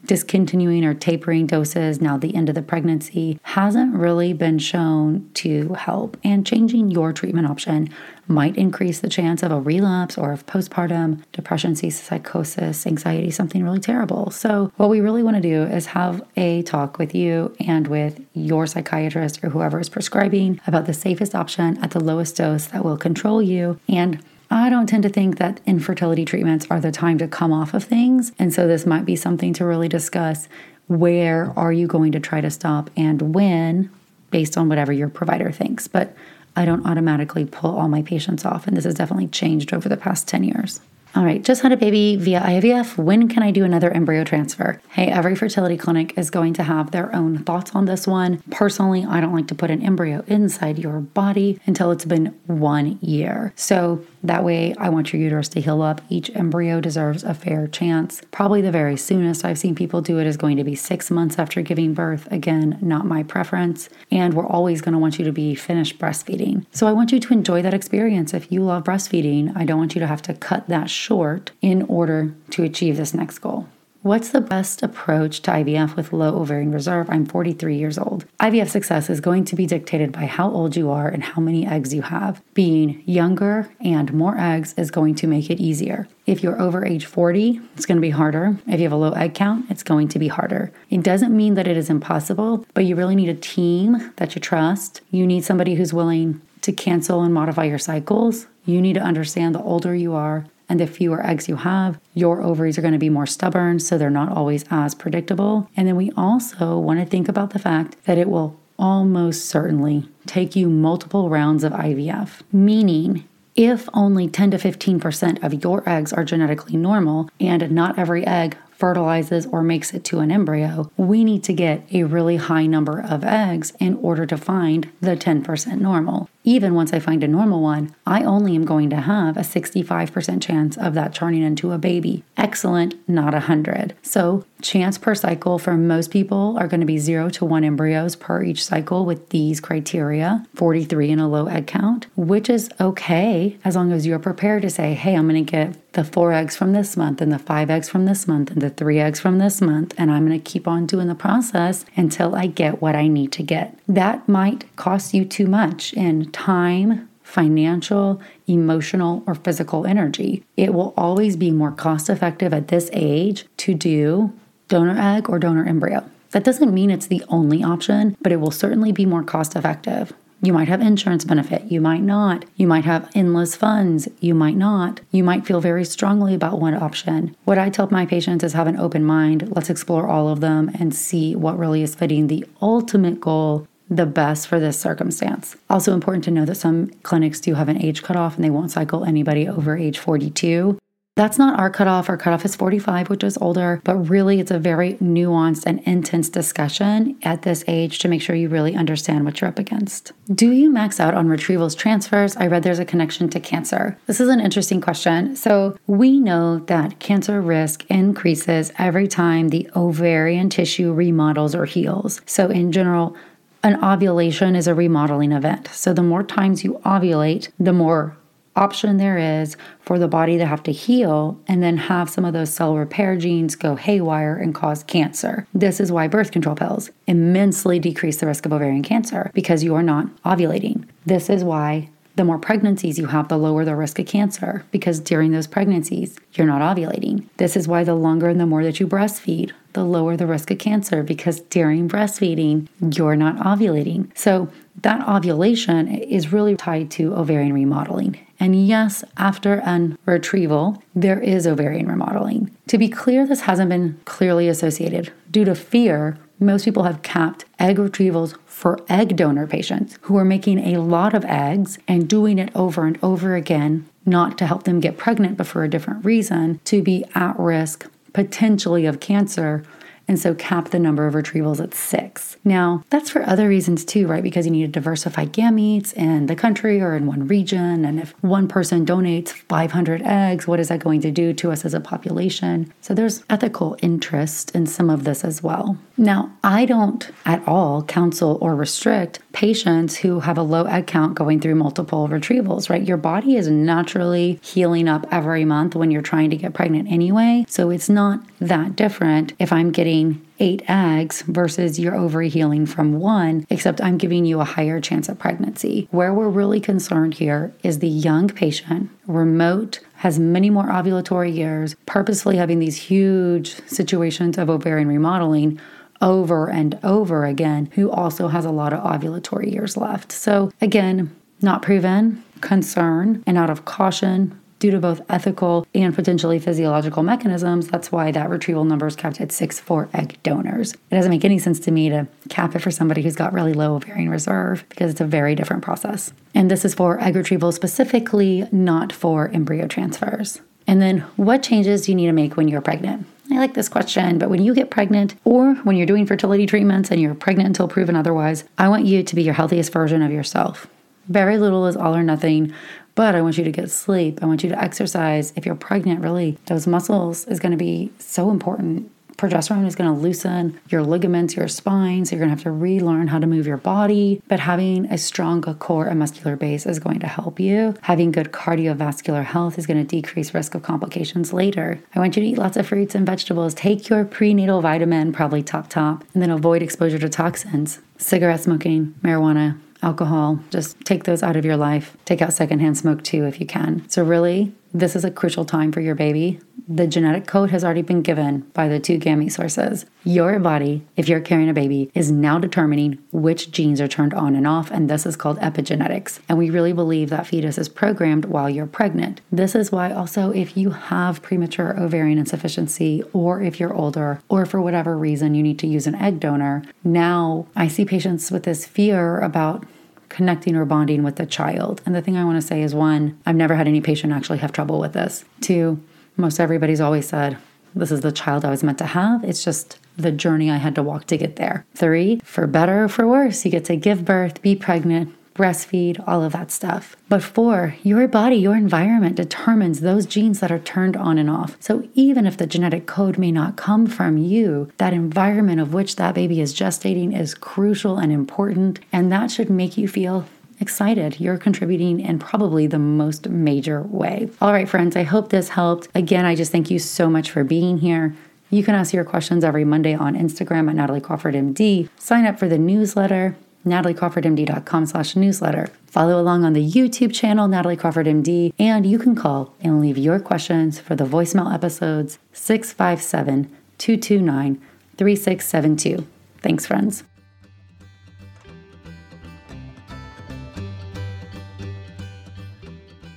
discontinuing 0.05 0.85
or 0.85 0.95
tapering 0.95 1.47
doses 1.47 2.01
now 2.01 2.17
the 2.17 2.35
end 2.35 2.49
of 2.49 2.55
the 2.55 2.63
pregnancy 2.63 3.39
hasn't 3.43 3.95
really 3.95 4.33
been 4.33 4.59
shown 4.59 5.31
to 5.35 5.75
help. 5.75 6.17
And 6.25 6.47
changing 6.47 6.91
your 6.91 7.13
treatment 7.13 7.49
option 7.49 7.89
might 8.29 8.57
increase 8.57 9.01
the 9.01 9.09
chance 9.09 9.43
of 9.43 9.51
a 9.51 9.61
relapse 9.61 10.17
or 10.17 10.33
of 10.33 10.47
postpartum 10.47 11.23
depression 11.33 11.75
psychosis 11.75 12.87
anxiety 12.87 13.31
something 13.31 13.63
really 13.63 13.81
terrible. 13.81 14.31
So 14.31 14.73
what 14.77 14.91
we 14.91 15.01
really 15.01 15.23
want 15.23 15.37
to 15.37 15.43
do 15.43 15.63
is 15.63 15.87
have 15.87 16.23
a 16.37 16.63
talk 16.63 16.99
with 16.99 17.15
you 17.15 17.55
and 17.61 17.89
with 17.89 18.21
your 18.35 18.67
psychiatrist 18.67 19.43
or 19.43 19.51
whoever 19.51 19.81
is 19.81 19.89
prescribing 19.89 20.61
about 20.67 20.87
the 20.87 20.95
safest 20.95 21.35
option 21.35 21.79
at 21.83 21.91
the 21.91 22.01
lowest 22.01 22.37
dose 22.37 22.67
that 22.67 22.85
will 22.85 22.97
control 22.97 23.43
you 23.43 23.79
and 23.89 24.23
I 24.53 24.69
don't 24.69 24.87
tend 24.87 25.03
to 25.05 25.09
think 25.09 25.39
that 25.39 25.61
infertility 25.65 26.27
treatments 26.27 26.67
are 26.69 26.79
the 26.79 26.93
time 26.93 27.17
to 27.19 27.27
come 27.27 27.55
off 27.55 27.73
of 27.73 27.85
things. 27.85 28.33
And 28.39 28.53
so 28.53 28.69
this 28.69 28.85
might 28.85 29.07
be 29.07 29.17
something 29.17 29.55
to 29.55 29.65
really 29.65 29.89
discuss. 29.89 30.47
Where 30.89 31.55
are 31.57 31.73
you 31.73 31.87
going 31.87 32.13
to 32.13 32.21
try 32.21 32.43
to 32.43 32.51
stop 32.51 32.91
and 32.95 33.35
when, 33.35 33.91
based 34.31 34.59
on 34.59 34.69
whatever 34.69 34.93
your 34.93 35.09
provider 35.09 35.51
thinks? 35.51 35.89
But 35.89 36.15
I 36.55 36.67
don't 36.67 36.85
automatically 36.85 37.47
pull 37.47 37.79
all 37.79 37.89
my 37.89 38.03
patients 38.03 38.45
off. 38.45 38.67
And 38.67 38.77
this 38.77 38.85
has 38.85 38.95
definitely 38.95 39.29
changed 39.29 39.73
over 39.73 39.89
the 39.89 39.97
past 39.97 40.29
10 40.29 40.45
years. 40.45 40.83
All 41.15 41.25
right, 41.25 41.43
just 41.43 41.63
had 41.63 41.73
a 41.73 41.77
baby 41.77 42.17
via 42.17 42.41
IVF. 42.41 42.97
When 42.97 43.29
can 43.29 43.43
I 43.43 43.51
do 43.51 43.65
another 43.65 43.91
embryo 43.91 44.25
transfer? 44.25 44.81
Hey, 44.89 45.09
every 45.09 45.35
fertility 45.35 45.77
clinic 45.77 46.17
is 46.17 46.31
going 46.31 46.55
to 46.55 46.63
have 46.63 46.91
their 46.91 47.15
own 47.15 47.45
thoughts 47.45 47.75
on 47.75 47.85
this 47.85 48.07
one. 48.07 48.43
Personally, 48.51 49.05
I 49.05 49.21
don't 49.21 49.35
like 49.35 49.49
to 49.49 49.55
put 49.55 49.71
an 49.71 49.83
embryo 49.83 50.25
inside 50.27 50.79
your 50.79 51.01
body 51.01 51.61
until 51.67 51.91
it's 51.91 52.07
been 52.07 52.39
one 52.47 52.99
year. 53.03 53.53
So 53.57 54.03
that 54.23 54.45
way, 54.45 54.75
I 54.79 54.89
want 54.89 55.13
your 55.13 55.21
uterus 55.21 55.49
to 55.51 55.61
heal 55.61 55.83
up. 55.83 56.01
Each 56.09 56.31
embryo 56.35 56.81
deserves 56.81 57.25
a 57.25 57.35
fair 57.35 57.67
chance. 57.67 58.23
Probably 58.31 58.61
the 58.61 58.71
very 58.71 58.97
soonest 58.97 59.45
I've 59.45 59.59
seen 59.59 59.75
people 59.75 60.01
do 60.01 60.19
it 60.21 60.27
is 60.27 60.37
going 60.37 60.57
to 60.57 60.65
be 60.65 60.75
six 60.75 61.11
months 61.11 61.39
after 61.39 61.61
giving 61.63 61.93
birth. 61.95 62.31
Again, 62.31 62.79
not 62.81 63.05
my 63.05 63.23
preference. 63.23 63.89
And 64.11 64.35
we're 64.35 64.47
always 64.47 64.81
going 64.81 64.93
to 64.93 64.99
want 64.99 65.19
you 65.19 65.25
to 65.25 65.33
be 65.33 65.55
finished 65.55 65.99
breastfeeding. 65.99 66.67
So 66.73 66.87
I 66.87 66.93
want 66.93 67.13
you 67.13 67.21
to 67.21 67.33
enjoy 67.33 67.63
that 67.63 67.75
experience. 67.75 68.33
If 68.33 68.53
you 68.53 68.63
love 68.63 68.85
breastfeeding, 68.85 69.57
I 69.57 69.65
don't 69.65 69.79
want 69.79 69.95
you 69.95 70.01
to 70.01 70.07
have 70.07 70.23
to 70.23 70.35
cut 70.35 70.69
that 70.69 70.89
short 70.89 71.51
in 71.61 71.83
order 71.83 72.35
to 72.51 72.63
achieve 72.63 72.97
this 72.97 73.15
next 73.15 73.41
goal. 73.41 73.67
What's 74.03 74.31
the 74.31 74.41
best 74.41 74.83
approach 74.83 75.43
to 75.43 75.53
IVF 75.53 75.95
with 75.95 76.13
low 76.13 76.41
ovarian 76.41 76.73
reserve? 76.73 77.09
I'm 77.09 77.25
43 77.25 77.77
years 77.77 77.99
old. 77.99 78.25
IVF 78.41 78.69
success 78.69 79.09
is 79.09 79.21
going 79.21 79.45
to 79.45 79.55
be 79.55 79.65
dictated 79.65 80.11
by 80.11 80.27
how 80.27 80.51
old 80.51 80.75
you 80.75 80.91
are 80.91 81.07
and 81.07 81.23
how 81.23 81.41
many 81.41 81.65
eggs 81.65 81.95
you 81.95 82.03
have. 82.03 82.43
Being 82.53 83.01
younger 83.07 83.71
and 83.79 84.13
more 84.13 84.37
eggs 84.37 84.75
is 84.77 84.91
going 84.91 85.15
to 85.15 85.29
make 85.29 85.51
it 85.51 85.61
easier. 85.61 86.09
If 86.27 86.43
you're 86.43 86.61
over 86.61 86.85
age 86.85 87.07
40, 87.07 87.61
it's 87.77 87.87
going 87.87 87.97
to 87.97 88.03
be 88.03 88.11
harder. 88.11 88.57
If 88.67 88.81
you 88.81 88.87
have 88.87 88.93
a 88.93 88.97
low 88.97 89.13
egg 89.13 89.35
count, 89.35 89.67
it's 89.71 89.85
going 89.85 90.09
to 90.09 90.19
be 90.19 90.27
harder. 90.27 90.73
It 90.91 91.05
doesn't 91.05 91.37
mean 91.37 91.55
that 91.55 91.69
it 91.69 91.77
is 91.77 91.89
impossible, 91.89 92.67
but 92.75 92.85
you 92.85 92.97
really 92.97 93.15
need 93.15 93.29
a 93.29 93.35
team 93.35 94.13
that 94.17 94.35
you 94.35 94.41
trust. 94.41 95.01
You 95.13 95.29
need 95.29 95.45
somebody 95.45 95.77
who's 95.77 95.95
willing 95.95 96.43
to 96.63 96.73
cancel 96.73 97.23
and 97.23 97.33
modify 97.33 97.67
your 97.67 97.79
cycles. 97.79 98.49
You 98.65 98.81
need 98.81 98.95
to 98.95 99.01
understand 99.01 99.55
the 99.55 99.63
older 99.63 99.95
you 99.95 100.13
are, 100.15 100.47
and 100.73 100.81
the 100.81 100.87
fewer 100.87 101.25
eggs 101.25 101.51
you 101.51 101.57
have, 101.57 102.01
your 102.15 102.41
ovaries 102.41 102.79
are 102.79 102.81
going 102.81 102.95
to 102.95 102.99
be 102.99 103.11
more 103.11 103.27
stubborn, 103.27 103.79
so 103.79 103.99
they're 103.99 104.09
not 104.09 104.33
always 104.33 104.65
as 104.71 104.95
predictable. 104.95 105.69
And 105.77 105.87
then 105.87 105.97
we 105.97 106.11
also 106.17 106.79
want 106.79 106.99
to 106.99 107.05
think 107.05 107.29
about 107.29 107.51
the 107.51 107.59
fact 107.59 108.03
that 108.07 108.17
it 108.17 108.31
will 108.31 108.59
almost 108.79 109.45
certainly 109.45 110.09
take 110.25 110.57
you 110.57 110.71
multiple 110.71 111.29
rounds 111.29 111.63
of 111.63 111.75
IVF, 111.75 112.41
meaning 112.53 113.29
if 113.55 113.87
only 113.93 114.29
10 114.29 114.53
to 114.53 114.57
15% 114.57 115.45
of 115.45 115.63
your 115.63 115.87
eggs 115.87 116.11
are 116.11 116.25
genetically 116.25 116.79
normal 116.79 117.29
and 117.39 117.71
not 117.71 117.99
every 117.99 118.27
egg 118.27 118.57
fertilizes 118.71 119.45
or 119.45 119.63
makes 119.63 119.93
it 119.93 120.05
to 120.05 120.21
an 120.21 120.33
embryo, 120.33 120.91
we 120.97 121.23
need 121.23 121.45
to 121.45 121.53
get 121.53 121.87
a 121.93 122.05
really 122.05 122.37
high 122.37 122.65
number 122.65 122.99
of 122.99 123.25
eggs 123.25 123.75
in 123.79 123.95
order 123.97 124.25
to 124.25 124.39
find 124.39 124.91
the 125.03 125.17
10% 125.17 125.83
normal. 125.83 126.31
Even 126.45 126.75
once 126.75 126.93
I 126.93 126.99
find 126.99 127.23
a 127.23 127.29
normal 127.29 127.63
one, 127.63 127.95
I 128.05 128.25
only 128.25 128.57
am 128.57 128.65
going 128.65 128.91
to 128.91 128.97
have 128.97 129.37
a 129.37 129.41
65% 129.41 130.43
chance 130.43 130.77
of 130.77 130.95
that 130.95 131.15
turning 131.15 131.43
into 131.43 131.73
a 131.73 131.79
baby. 131.79 132.25
Excellent, 132.37 132.97
not 133.09 133.33
100. 133.33 133.95
So, 134.03 134.45
chance 134.61 134.99
per 134.99 135.15
cycle 135.15 135.59
for 135.59 135.75
most 135.75 136.11
people 136.11 136.57
are 136.59 136.69
going 136.69 136.81
to 136.81 136.87
be 136.87 136.99
0 136.99 137.31
to 137.31 137.45
1 137.45 137.65
embryos 137.65 138.17
per 138.17 138.43
each 138.43 138.65
cycle 138.65 139.05
with 139.05 139.29
these 139.31 139.61
criteria 139.61 140.47
43 140.55 141.11
in 141.11 141.19
a 141.19 141.29
low 141.29 141.47
egg 141.47 141.67
count, 141.67 142.07
which 142.17 142.49
is 142.49 142.71
okay 142.81 143.57
as 143.65 143.77
long 143.77 143.93
as 143.93 144.07
you're 144.07 144.19
prepared 144.19 144.63
to 144.63 144.71
say, 144.71 144.95
hey, 144.95 145.15
I'm 145.15 145.29
going 145.29 145.45
to 145.45 145.51
get 145.51 145.77
the 145.93 146.05
four 146.05 146.33
eggs 146.33 146.57
from 146.57 146.73
this 146.73 146.97
month 146.97 147.21
and 147.21 147.31
the 147.31 147.39
five 147.39 147.71
eggs 147.71 147.89
from 147.89 148.07
this 148.07 148.27
month 148.27 148.51
and 148.51 148.63
the 148.63 148.71
three 148.71 148.99
eggs 148.99 149.21
from 149.21 149.39
this 149.39 149.61
month. 149.61 149.95
And 149.99 150.11
I'm 150.11 150.27
going 150.27 150.41
to 150.41 150.51
keep 150.51 150.67
on 150.67 150.87
doing 150.87 151.09
the 151.09 151.15
process 151.15 151.85
until 151.97 152.35
I 152.35 152.47
get 152.47 152.81
what 152.81 152.95
I 152.95 153.09
need 153.09 153.33
to 153.33 153.43
get. 153.43 153.79
That 153.87 154.29
might 154.29 154.75
cost 154.77 155.13
you 155.13 155.25
too 155.25 155.47
much 155.47 155.93
in 155.93 156.32
time, 156.33 157.09
financial, 157.23 158.21
emotional, 158.47 159.23
or 159.27 159.35
physical 159.35 159.87
energy. 159.87 160.45
It 160.57 160.75
will 160.75 160.93
always 160.97 161.37
be 161.37 161.51
more 161.51 161.73
cost 161.73 162.11
effective 162.11 162.53
at 162.53 162.69
this 162.69 162.91
age 162.93 163.47
to 163.59 163.75
do 163.75 164.33
donor 164.69 164.99
egg 164.99 165.29
or 165.29 165.39
donor 165.39 165.67
embryo. 165.67 166.05
That 166.31 166.45
doesn't 166.45 166.73
mean 166.73 166.91
it's 166.91 167.07
the 167.07 167.23
only 167.29 167.63
option, 167.63 168.17
but 168.23 168.33
it 168.33 168.41
will 168.41 168.51
certainly 168.51 168.91
be 168.91 169.05
more 169.05 169.23
cost 169.23 169.55
effective. 169.55 170.13
You 170.45 170.53
might 170.53 170.67
have 170.67 170.81
insurance 170.81 171.25
benefit, 171.25 171.71
you 171.71 171.81
might 171.81 172.03
not. 172.03 172.45
You 172.57 172.67
might 172.67 172.85
have 172.85 173.09
endless 173.15 173.55
funds, 173.55 174.09
you 174.19 174.35
might 174.35 174.57
not. 174.57 175.01
You 175.13 175.23
might 175.23 175.47
feel 175.47 175.61
very 175.61 175.85
strongly 175.85 176.35
about 176.35 176.59
one 176.59 176.75
option. 176.75 177.37
What 177.45 177.59
I 177.59 177.71
tell 177.71 177.89
my 177.93 178.07
patients 178.07 178.43
is 178.43 178.53
have 178.55 178.67
an 178.67 178.77
open 178.77 179.05
mind. 179.05 179.55
Let's 179.55 179.71
explore 179.71 180.09
all 180.09 180.29
of 180.29 180.41
them 180.41 180.73
and 180.81 180.93
see 180.93 181.37
what 181.37 181.59
really 181.59 181.83
is 181.83 181.95
fitting 181.95 182.27
the 182.27 182.45
ultimate 182.61 183.21
goal 183.21 183.69
the 183.97 184.07
best 184.07 184.47
for 184.47 184.59
this 184.59 184.81
circumstance. 184.81 185.57
Also, 185.69 185.93
important 185.93 186.25
to 186.25 186.31
know 186.31 186.45
that 186.45 186.57
some 186.57 186.89
clinics 187.03 187.41
do 187.41 187.55
have 187.55 187.69
an 187.69 187.83
age 187.83 188.03
cutoff 188.03 188.37
and 188.37 188.45
they 188.45 188.51
won't 188.51 188.71
cycle 188.71 189.05
anybody 189.05 189.49
over 189.49 189.77
age 189.77 189.99
42. 189.99 190.79
That's 191.15 191.37
not 191.37 191.61
our 191.61 191.69
cutoff. 191.69 192.09
Our 192.09 192.17
cutoff 192.17 192.47
is 192.47 192.57
45, 192.57 193.11
which 193.11 193.23
is 193.23 193.37
older, 193.37 193.83
but 193.85 193.97
really 193.97 194.41
it's 194.41 194.51
a 194.51 194.59
very 194.59 194.95
nuanced 194.95 195.65
and 195.67 195.81
intense 195.81 196.31
discussion 196.31 197.19
at 197.23 197.43
this 197.43 197.63
age 197.69 197.99
to 197.99 198.09
make 198.09 198.23
sure 198.23 198.35
you 198.35 198.49
really 198.49 198.75
understand 198.75 199.27
what 199.27 199.39
you're 199.39 199.51
up 199.51 199.59
against. 199.59 200.13
Do 200.35 200.53
you 200.53 200.71
max 200.71 200.99
out 200.99 201.13
on 201.13 201.29
retrievals 201.29 201.77
transfers? 201.77 202.35
I 202.37 202.47
read 202.47 202.63
there's 202.63 202.79
a 202.79 202.87
connection 202.87 203.29
to 203.29 203.41
cancer. 203.41 203.99
This 204.07 204.21
is 204.21 204.31
an 204.31 204.41
interesting 204.41 204.81
question. 204.81 205.37
So, 205.37 205.77
we 205.87 206.19
know 206.19 206.61
that 206.61 206.99
cancer 206.99 207.43
risk 207.43 207.85
increases 207.91 208.73
every 208.79 209.07
time 209.07 209.51
the 209.51 209.69
ovarian 209.77 210.49
tissue 210.49 210.95
remodels 210.95 211.55
or 211.55 211.67
heals. 211.67 212.23
So, 212.25 212.49
in 212.49 212.73
general, 212.73 213.15
an 213.63 213.83
ovulation 213.83 214.57
is 214.57 214.67
a 214.67 214.75
remodeling 214.75 215.33
event. 215.33 215.69
So 215.69 215.93
the 215.93 216.03
more 216.03 216.23
times 216.23 216.65
you 216.65 216.81
ovulate, 216.85 217.49
the 217.59 217.73
more 217.73 218.17
option 218.55 218.99
there 218.99 219.17
is 219.17 219.57
for 219.81 219.99
the 219.99 220.09
body 220.09 220.37
to 220.37 220.45
have 220.47 220.63
to 220.63 220.73
heal 220.73 221.41
and 221.49 221.63
then 221.63 221.77
have 221.77 222.11
some 222.11 222.25
of 222.25 222.35
those 222.35 222.53
cell 222.53 222.77
repair 222.77 223.17
genes 223.17 223.55
go 223.55 223.77
haywire 223.77 224.37
and 224.37 224.55
cause 224.55 224.83
cancer. 224.85 225.47
This 225.55 225.81
is 225.81 225.91
why 225.91 226.09
birth 226.09 226.33
control 226.33 226.55
pills 226.55 226.91
immensely 227.07 227.79
decrease 227.79 228.19
the 228.19 228.27
risk 228.27 228.45
of 228.45 228.53
ovarian 228.53 228.83
cancer 228.83 229.31
because 229.33 229.65
you 229.65 229.75
are 229.75 229.83
not 229.83 230.07
ovulating. 230.25 230.85
This 231.07 231.31
is 231.31 231.43
why 231.43 231.89
the 232.17 232.25
more 232.25 232.39
pregnancies 232.39 232.99
you 232.99 233.07
have, 233.07 233.29
the 233.29 233.39
lower 233.39 233.65
the 233.65 233.77
risk 233.77 233.99
of 233.99 234.07
cancer 234.07 234.65
because 234.71 235.01
during 235.01 235.33
those 235.33 235.47
pregnancies, 235.47 236.19
you're 236.35 236.47
not 236.47 236.61
ovulating. 236.61 237.27
This 237.39 237.57
is 237.57 237.67
why 237.67 237.85
the 237.85 237.95
longer 237.95 238.29
and 238.29 238.41
the 238.41 238.47
more 238.47 238.63
that 238.65 238.81
you 238.81 238.87
breastfeed, 238.87 239.53
the 239.73 239.85
lower 239.85 240.17
the 240.17 240.27
risk 240.27 240.51
of 240.51 240.59
cancer 240.59 241.03
because 241.03 241.41
during 241.41 241.89
breastfeeding, 241.89 242.69
you're 242.81 243.17
not 243.17 243.37
ovulating. 243.37 244.17
So, 244.17 244.51
that 244.81 245.07
ovulation 245.07 245.87
is 245.87 246.33
really 246.33 246.57
tied 246.57 246.91
to 246.93 247.15
ovarian 247.15 247.53
remodeling. 247.53 248.19
And 248.41 248.67
yes, 248.67 249.05
after 249.19 249.61
an 249.61 249.99
retrieval, 250.07 250.83
there 250.95 251.21
is 251.21 251.47
ovarian 251.47 251.87
remodeling. 251.87 252.51
To 252.69 252.79
be 252.79 252.89
clear, 252.89 253.27
this 253.27 253.43
hasn't 253.43 253.69
been 253.69 254.01
clearly 254.07 254.49
associated. 254.49 255.13
Due 255.31 255.45
to 255.45 255.55
fear, 255.55 256.19
most 256.43 256.65
people 256.65 256.83
have 256.85 257.03
capped 257.03 257.45
egg 257.59 257.77
retrievals 257.77 258.37
for 258.47 258.81
egg 258.89 259.17
donor 259.17 259.47
patients 259.47 259.99
who 260.03 260.17
are 260.17 260.25
making 260.25 260.59
a 260.75 260.81
lot 260.81 261.15
of 261.15 261.25
eggs 261.25 261.79
and 261.89 262.09
doing 262.09 262.39
it 262.39 262.51
over 262.55 262.87
and 262.87 262.99
over 263.03 263.35
again, 263.35 263.89
not 264.05 264.39
to 264.39 264.47
help 264.47 264.65
them 264.65 264.81
get 264.81 264.97
pregnant, 264.97 265.37
but 265.37 265.47
for 265.47 265.65
a 265.65 265.71
different 265.71 266.05
reason, 266.05 266.61
to 266.65 266.83
be 266.83 267.05
at 267.15 267.39
risk 267.39 267.89
potentially 268.13 268.87
of 268.87 269.01
cancer 269.01 269.65
and 270.09 270.19
so 270.19 270.35
cap 270.35 270.71
the 270.71 270.79
number 270.79 271.07
of 271.07 271.15
retrievals 271.15 271.61
at 271.61 271.75
six. 271.75 272.37
Now, 272.45 272.85
that's 272.91 273.11
for 273.11 273.23
other 273.23 273.49
reasons 273.49 273.85
too, 273.85 274.07
right? 274.07 274.23
Because 274.23 274.47
you 274.47 274.53
need 274.53 274.67
to 274.67 274.69
diversify 274.69 275.27
gametes 275.27 275.95
in 275.95 276.27
the 276.27 276.37
country 276.37 276.81
or 276.81 276.95
in 276.95 277.07
one 277.07 277.27
region. 277.29 277.85
And 277.85 278.01
if 278.01 278.11
one 278.23 278.49
person 278.49 278.85
donates 278.85 279.31
500 279.31 280.03
eggs, 280.03 280.47
what 280.47 280.61
is 280.61 280.69
that 280.69 280.81
going 280.81 281.01
to 281.03 281.11
do 281.11 281.33
to 281.35 281.53
us 281.53 281.65
as 281.65 281.75
a 281.75 281.81
population? 281.81 282.73
So 282.81 282.95
there's 282.95 283.23
ethical 283.31 283.77
interest 283.81 284.55
in 284.55 284.67
some 284.67 284.91
of 284.91 285.05
this 285.05 285.25
as 285.25 285.43
well. 285.43 285.79
Now, 285.97 286.33
I 286.43 286.65
don't 286.65 287.11
at 287.27 287.47
all 287.47 287.83
counsel 287.83 288.39
or 288.41 288.57
restrict 288.57 289.21
patients 289.33 289.97
who 289.97 290.21
have 290.21 290.39
a 290.39 290.43
low 290.43 290.65
egg 290.65 290.87
count 290.87 291.15
going 291.15 291.41
through 291.41 291.55
multiple 291.55 292.09
retrievals, 292.09 292.71
right? 292.71 292.83
Your 292.83 292.97
body 292.97 293.37
is 293.37 293.49
naturally 293.49 294.39
healing 294.43 294.89
up 294.89 295.07
every 295.11 295.45
month 295.45 295.75
when 295.75 295.91
you're 295.91 296.03
trying 296.03 296.31
to 296.31 296.37
get 296.37 296.55
pregnant 296.55 296.91
anyway. 296.91 297.45
So 297.49 297.71
it's 297.71 297.89
not 297.89 298.21
that 298.41 298.75
different 298.77 299.33
if 299.39 299.53
I'm 299.53 299.71
getting 299.71 300.27
eight 300.39 300.63
eggs 300.69 301.23
versus 301.23 301.79
your 301.79 301.95
ovary 301.95 302.29
healing 302.29 302.67
from 302.67 302.99
one, 302.99 303.47
except 303.49 303.81
I'm 303.81 303.97
giving 303.97 304.25
you 304.25 304.41
a 304.41 304.45
higher 304.45 304.81
chance 304.81 305.09
of 305.09 305.19
pregnancy. 305.19 305.87
Where 305.93 306.13
we're 306.13 306.29
really 306.29 306.61
concerned 306.61 307.15
here 307.15 307.53
is 307.63 307.79
the 307.79 307.89
young 307.89 308.29
patient, 308.29 308.91
remote, 309.07 309.79
has 309.97 310.19
many 310.19 310.51
more 310.51 310.67
ovulatory 310.67 311.33
years, 311.33 311.77
purposefully 311.87 312.39
having 312.39 312.59
these 312.59 312.77
huge 312.77 313.55
situations 313.69 314.37
of 314.37 314.51
ovarian 314.51 314.89
remodeling 314.89 315.61
over 316.03 316.51
and 316.51 316.79
over 316.83 317.25
again, 317.25 317.71
who 317.75 317.91
also 317.91 318.29
has 318.29 318.45
a 318.45 318.51
lot 318.51 318.73
of 318.73 318.81
ovulatory 318.81 319.51
years 319.51 319.77
left. 319.77 320.13
So, 320.13 320.53
again, 320.61 321.15
not 321.41 321.63
proven, 321.63 322.23
concern, 322.41 323.23
and 323.27 323.39
out 323.39 323.49
of 323.49 323.65
caution, 323.65 324.39
due 324.63 324.71
to 324.71 324.79
both 324.79 325.01
ethical 325.09 325.67
and 325.75 325.93
potentially 325.93 326.39
physiological 326.39 327.03
mechanisms. 327.03 327.67
That's 327.67 327.91
why 327.91 328.13
that 328.13 328.31
retrieval 328.31 328.65
number 328.65 328.87
is 328.87 328.95
capped 328.95 329.21
at 329.21 329.33
six 329.33 329.59
for 329.59 329.89
egg 329.93 330.19
donors. 330.23 330.73
It 330.73 330.95
doesn't 330.95 331.11
make 331.11 331.25
any 331.25 331.41
sense 331.41 331.59
to 331.61 331.73
me 331.73 331.89
to 331.89 332.07
cap 332.29 332.55
it 332.55 332.61
for 332.61 332.71
somebody 332.71 333.03
who's 333.03 333.17
got 333.17 333.33
really 333.33 333.55
low 333.55 333.75
ovarian 333.75 334.09
reserve 334.09 334.65
because 334.69 334.93
it's 334.93 335.01
a 335.01 335.05
very 335.05 335.35
different 335.35 335.65
process. 335.65 336.13
And 336.33 336.49
this 336.49 336.65
is 336.65 336.75
for 336.75 337.01
egg 337.01 337.17
retrieval 337.17 337.51
specifically, 337.51 338.47
not 338.53 338.93
for 338.93 339.31
embryo 339.31 339.67
transfers. 339.67 340.41
And 340.69 340.81
then, 340.81 340.99
what 341.17 341.43
changes 341.43 341.87
do 341.87 341.91
you 341.91 341.97
need 341.97 342.07
to 342.07 342.13
make 342.13 342.37
when 342.37 342.47
you're 342.47 342.61
pregnant? 342.61 343.05
I 343.31 343.37
like 343.37 343.55
this 343.55 343.69
question, 343.69 344.19
but 344.19 344.31
when 344.31 344.43
you 344.43 344.55
get 344.55 344.71
pregnant 344.71 345.15
or 345.25 345.55
when 345.57 345.77
you're 345.77 345.87
doing 345.87 346.07
fertility 346.07 346.47
treatments 346.47 346.91
and 346.91 347.01
you're 347.01 347.15
pregnant 347.15 347.47
until 347.47 347.69
proven 347.69 347.97
otherwise, 347.97 348.45
I 348.59 348.69
want 348.69 348.85
you 348.85 349.03
to 349.03 349.15
be 349.15 349.23
your 349.23 349.35
healthiest 349.35 349.73
version 349.73 350.03
of 350.03 350.11
yourself. 350.11 350.67
Very 351.09 351.39
little 351.39 351.67
is 351.67 351.77
all 351.77 351.95
or 351.95 352.03
nothing. 352.03 352.53
But 352.95 353.15
I 353.15 353.23
want 353.23 353.39
you 353.39 353.45
to 353.45 353.51
get 353.51 353.71
sleep. 353.71 354.19
I 354.23 354.27
want 354.27 354.43
you 354.43 354.51
to 354.51 354.63
exercise. 354.63 355.33
If 355.35 355.47
you're 355.47 355.55
pregnant, 355.55 356.01
really, 356.01 356.37
those 356.47 356.67
muscles 356.67 357.27
is 357.27 357.41
going 357.41 357.53
to 357.53 357.59
be 357.59 357.91
so 357.99 358.31
important. 358.31 358.91
Progesterone 359.23 359.69
is 359.69 359.77
going 359.77 359.89
to 359.89 359.97
loosen 359.97 360.59
your 360.69 360.83
ligaments, 360.83 361.37
your 361.37 361.47
spine. 361.47 362.05
So 362.05 362.17
you're 362.17 362.27
going 362.27 362.37
to 362.37 362.43
have 362.43 362.43
to 362.43 362.51
relearn 362.51 363.07
how 363.07 363.21
to 363.21 363.27
move 363.29 363.47
your 363.47 363.57
body. 363.57 364.21
But 364.27 364.41
having 364.41 364.87
a 364.87 364.99
strong 364.99 365.43
core 365.43 365.87
and 365.87 365.97
muscular 366.01 366.35
base 366.35 366.67
is 366.67 366.81
going 366.81 366.99
to 366.99 367.07
help 367.07 367.39
you. 367.39 367.77
Having 367.83 368.11
good 368.11 368.33
cardiovascular 368.33 369.23
health 369.23 369.59
is 369.59 369.67
going 369.69 369.79
to 369.79 369.85
decrease 369.85 370.35
risk 370.35 370.57
of 370.57 370.65
complications 370.65 371.33
later. 371.33 371.79
I 371.95 372.01
want 372.01 372.17
you 372.17 372.23
to 372.25 372.29
eat 372.31 372.37
lots 372.37 372.57
of 372.57 372.67
fruits 372.67 372.97
and 372.97 373.07
vegetables. 373.07 373.55
Take 373.55 373.89
your 373.89 374.05
prenatal 374.05 374.61
vitamin, 374.61 375.13
probably 375.13 375.45
top 375.45 375.69
top, 375.69 376.03
and 376.15 376.21
then 376.21 376.31
avoid 376.31 376.61
exposure 376.61 376.99
to 376.99 377.09
toxins, 377.09 377.79
cigarette 377.99 378.41
smoking, 378.41 378.97
marijuana, 379.05 379.57
alcohol, 379.83 380.41
just 380.51 380.81
take 380.81 381.05
those 381.05 381.23
out 381.23 381.37
of 381.37 381.45
your 381.45 381.57
life. 381.57 381.97
Take 382.05 382.23
out 382.23 382.33
secondhand 382.33 382.79
smoke 382.79 383.05
too 383.05 383.25
if 383.27 383.41
you 383.41 383.47
can. 383.47 383.89
So, 383.89 384.05
really, 384.05 384.53
this 384.73 384.97
is 384.97 385.05
a 385.05 385.11
crucial 385.11 385.45
time 385.45 385.73
for 385.73 385.81
your 385.81 385.95
baby. 385.95 386.41
The 386.69 386.87
genetic 386.87 387.27
code 387.27 387.51
has 387.51 387.65
already 387.65 387.83
been 387.83 388.03
given 388.03 388.41
by 388.55 388.69
the 388.69 388.79
two 388.79 388.99
gamete 388.99 389.33
sources. 389.33 389.85
Your 390.05 390.39
body, 390.39 390.87
if 390.97 391.09
you're 391.09 391.21
carrying 391.21 391.49
a 391.49 391.55
baby, 391.55 391.91
is 391.95 392.11
now 392.11 392.39
determining 392.39 392.99
which 393.11 393.51
genes 393.51 393.81
are 393.81 393.89
turned 393.89 394.15
on 394.15 394.37
and 394.37 394.47
off, 394.47 394.71
and 394.71 394.89
this 394.89 395.05
is 395.05 395.17
called 395.17 395.39
epigenetics. 395.41 396.21
And 396.29 396.39
we 396.39 396.51
really 396.51 396.73
believe 396.73 397.11
that 397.11 397.27
fetus 397.27 397.59
is 397.59 397.69
programmed 397.69 398.27
while 398.27 398.49
you're 398.49 398.67
pregnant. 398.67 399.21
This 399.31 399.55
is 399.55 399.73
why, 399.73 399.93
also, 399.93 400.31
if 400.31 400.57
you 400.57 400.71
have 400.71 401.23
premature 401.23 401.79
ovarian 401.79 402.19
insufficiency, 402.19 403.03
or 403.13 403.43
if 403.43 403.59
you're 403.59 403.75
older, 403.75 404.21
or 404.29 404.47
for 404.47 404.61
whatever 404.61 404.97
reason 404.97 405.35
you 405.35 405.43
need 405.43 405.59
to 405.59 405.67
use 405.67 405.87
an 405.87 405.97
egg 405.97 406.21
donor, 406.21 406.63
now 406.85 407.47
I 407.57 407.69
see 407.69 407.85
patients 407.85 408.31
with 408.31 408.45
this 408.45 408.65
fear 408.65 409.19
about 409.19 409.67
connecting 410.13 410.55
or 410.55 410.65
bonding 410.65 411.03
with 411.03 411.17
the 411.17 411.27
child. 411.27 411.81
And 411.87 411.95
the 411.95 412.03
thing 412.03 412.17
I 412.17 412.25
want 412.25 412.41
to 412.41 412.47
say 412.47 412.63
is 412.63 412.75
one, 412.75 413.19
I've 413.25 413.35
never 413.35 413.55
had 413.55 413.67
any 413.67 413.81
patient 413.81 414.13
actually 414.13 414.39
have 414.39 414.53
trouble 414.53 414.79
with 414.79 414.93
this. 414.93 415.25
Two, 415.41 415.83
most 416.17 416.39
everybody's 416.39 416.81
always 416.81 417.09
said, 417.09 417.39
this 417.75 417.91
is 417.91 418.03
the 418.03 418.13
child 418.13 418.45
I 418.45 418.51
was 418.51 418.63
meant 418.63 418.77
to 418.79 418.87
have. 418.87 419.25
It's 419.25 419.43
just 419.43 419.79
the 419.97 420.13
journey 420.13 420.51
I 420.51 420.59
had 420.59 420.75
to 420.75 420.83
walk 420.83 421.07
to 421.07 421.17
get 421.17 421.37
there. 421.37 421.65
Three, 421.75 422.21
for 422.23 422.47
better 422.47 422.85
or 422.85 422.89
for 422.89 423.09
worse, 423.09 423.45
you 423.45 423.51
get 423.51 423.65
to 423.65 423.77
give 423.77 424.05
birth, 424.05 424.43
be 424.43 424.55
pregnant, 424.55 425.15
breastfeed, 425.35 426.03
all 426.07 426.23
of 426.23 426.33
that 426.33 426.51
stuff. 426.51 426.97
But 427.09 427.23
four, 427.23 427.77
your 427.83 428.07
body, 428.09 428.37
your 428.37 428.57
environment 428.57 429.17
determines 429.17 429.81
those 429.81 430.07
genes 430.07 430.41
that 430.41 430.53
are 430.53 430.59
turned 430.59 430.97
on 430.97 431.19
and 431.19 431.31
off. 431.31 431.57
So 431.61 431.89
even 431.95 432.27
if 432.27 432.37
the 432.37 432.47
genetic 432.47 432.87
code 432.87 433.19
may 433.19 433.33
not 433.33 433.57
come 433.57 433.87
from 433.87 434.19
you, 434.19 434.71
that 434.79 434.93
environment 434.93 435.61
of 435.61 435.73
which 435.75 435.97
that 435.97 436.15
baby 436.15 436.41
is 436.41 436.55
gestating 436.55 437.19
is 437.19 437.35
crucial 437.35 437.99
and 437.99 438.13
important. 438.13 438.81
And 438.93 439.11
that 439.13 439.31
should 439.31 439.51
make 439.51 439.77
you 439.77 439.89
feel 439.89 440.27
excited. 440.61 441.21
You're 441.21 441.39
contributing 441.39 442.01
in 442.01 442.19
probably 442.19 442.67
the 442.67 442.79
most 442.79 443.29
major 443.29 443.83
way. 443.83 444.31
All 444.41 444.53
right, 444.53 444.69
friends, 444.69 444.97
I 444.97 445.03
hope 445.03 445.31
this 445.31 445.51
helped. 445.51 445.89
Again, 445.95 446.25
I 446.25 446.35
just 446.35 446.53
thank 446.53 446.71
you 446.71 446.79
so 446.79 447.11
much 447.11 447.31
for 447.31 447.45
being 447.45 447.79
here. 447.79 448.15
You 448.49 448.63
can 448.63 448.75
ask 448.75 448.93
your 448.93 449.05
questions 449.05 449.45
every 449.45 449.65
Monday 449.65 449.95
on 449.95 450.15
Instagram 450.15 450.69
at 450.69 450.77
Natalie 450.77 451.01
Crawford 451.01 451.35
MD. 451.35 451.89
Sign 451.99 452.27
up 452.27 452.39
for 452.39 452.49
the 452.49 452.59
newsletter 452.59 453.35
nataliecrawfordmd.com 453.65 454.87
slash 454.87 455.17
newsletter. 455.17 455.69
Follow 455.87 456.21
along 456.21 456.45
on 456.45 456.53
the 456.53 456.71
YouTube 456.71 457.15
channel, 457.15 457.49
Natalie 457.49 457.77
Crawford 457.77 458.07
MD, 458.07 458.53
and 458.59 458.87
you 458.87 458.99
can 458.99 459.15
call 459.15 459.55
and 459.61 459.81
leave 459.81 459.99
your 459.99 460.19
questions 460.19 460.79
for 460.79 460.95
the 460.95 461.05
voicemail 461.05 461.53
episodes 461.53 462.19
657 462.33 463.45
229 463.79 464.61
3672. 464.97 466.07
Thanks, 466.39 466.67
friends. 466.67 467.05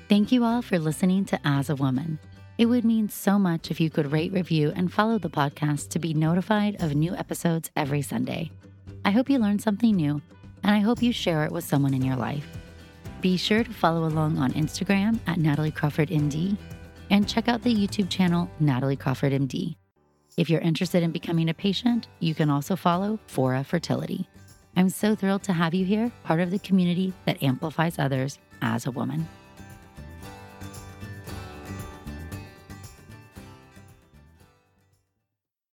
Thank 0.08 0.32
you 0.32 0.44
all 0.44 0.62
for 0.62 0.78
listening 0.78 1.26
to 1.26 1.40
As 1.44 1.70
a 1.70 1.76
Woman. 1.76 2.20
It 2.58 2.68
would 2.68 2.86
mean 2.86 3.10
so 3.10 3.38
much 3.38 3.70
if 3.70 3.82
you 3.82 3.90
could 3.90 4.12
rate, 4.12 4.32
review, 4.32 4.72
and 4.76 4.94
follow 4.94 5.18
the 5.18 5.30
podcast 5.30 5.90
to 5.90 6.00
be 6.00 6.14
notified 6.14 6.82
of 6.82 6.96
new 6.96 7.14
episodes 7.16 7.70
every 7.76 8.02
Sunday. 8.02 8.52
I 9.04 9.12
hope 9.12 9.30
you 9.30 9.40
learned 9.40 9.62
something 9.62 9.96
new 9.96 10.22
and 10.66 10.74
I 10.74 10.80
hope 10.80 11.04
you 11.04 11.14
share 11.14 11.46
it 11.46 11.52
with 11.52 11.64
someone 11.64 11.94
in 11.94 12.02
your 12.02 12.16
life. 12.16 12.48
Be 13.22 13.38
sure 13.38 13.64
to 13.64 13.72
follow 13.72 14.08
along 14.08 14.40
on 14.40 14.52
Instagram 14.54 15.20
at 15.28 15.38
Natalie 15.38 15.70
Crawford 15.70 16.10
MD 16.10 16.58
and 17.12 17.30
check 17.30 17.48
out 17.48 17.62
the 17.62 17.74
YouTube 17.74 18.10
channel 18.10 18.50
Natalie 18.60 18.96
Crawford 18.96 19.32
MD. 19.32 19.76
If 20.38 20.50
you're 20.50 20.62
interested 20.62 21.04
in 21.04 21.12
becoming 21.12 21.50
a 21.50 21.54
patient, 21.54 22.08
you 22.20 22.34
can 22.34 22.50
also 22.50 22.76
follow 22.76 23.20
Fora 23.28 23.64
Fertility. 23.64 24.28
I'm 24.76 24.90
so 24.90 25.14
thrilled 25.14 25.44
to 25.44 25.54
have 25.54 25.76
you 25.76 25.86
here, 25.86 26.12
part 26.24 26.40
of 26.40 26.50
the 26.50 26.58
community 26.58 27.14
that 27.26 27.44
amplifies 27.44 28.00
others 28.00 28.40
as 28.64 28.88
a 28.88 28.92
woman. 28.92 29.28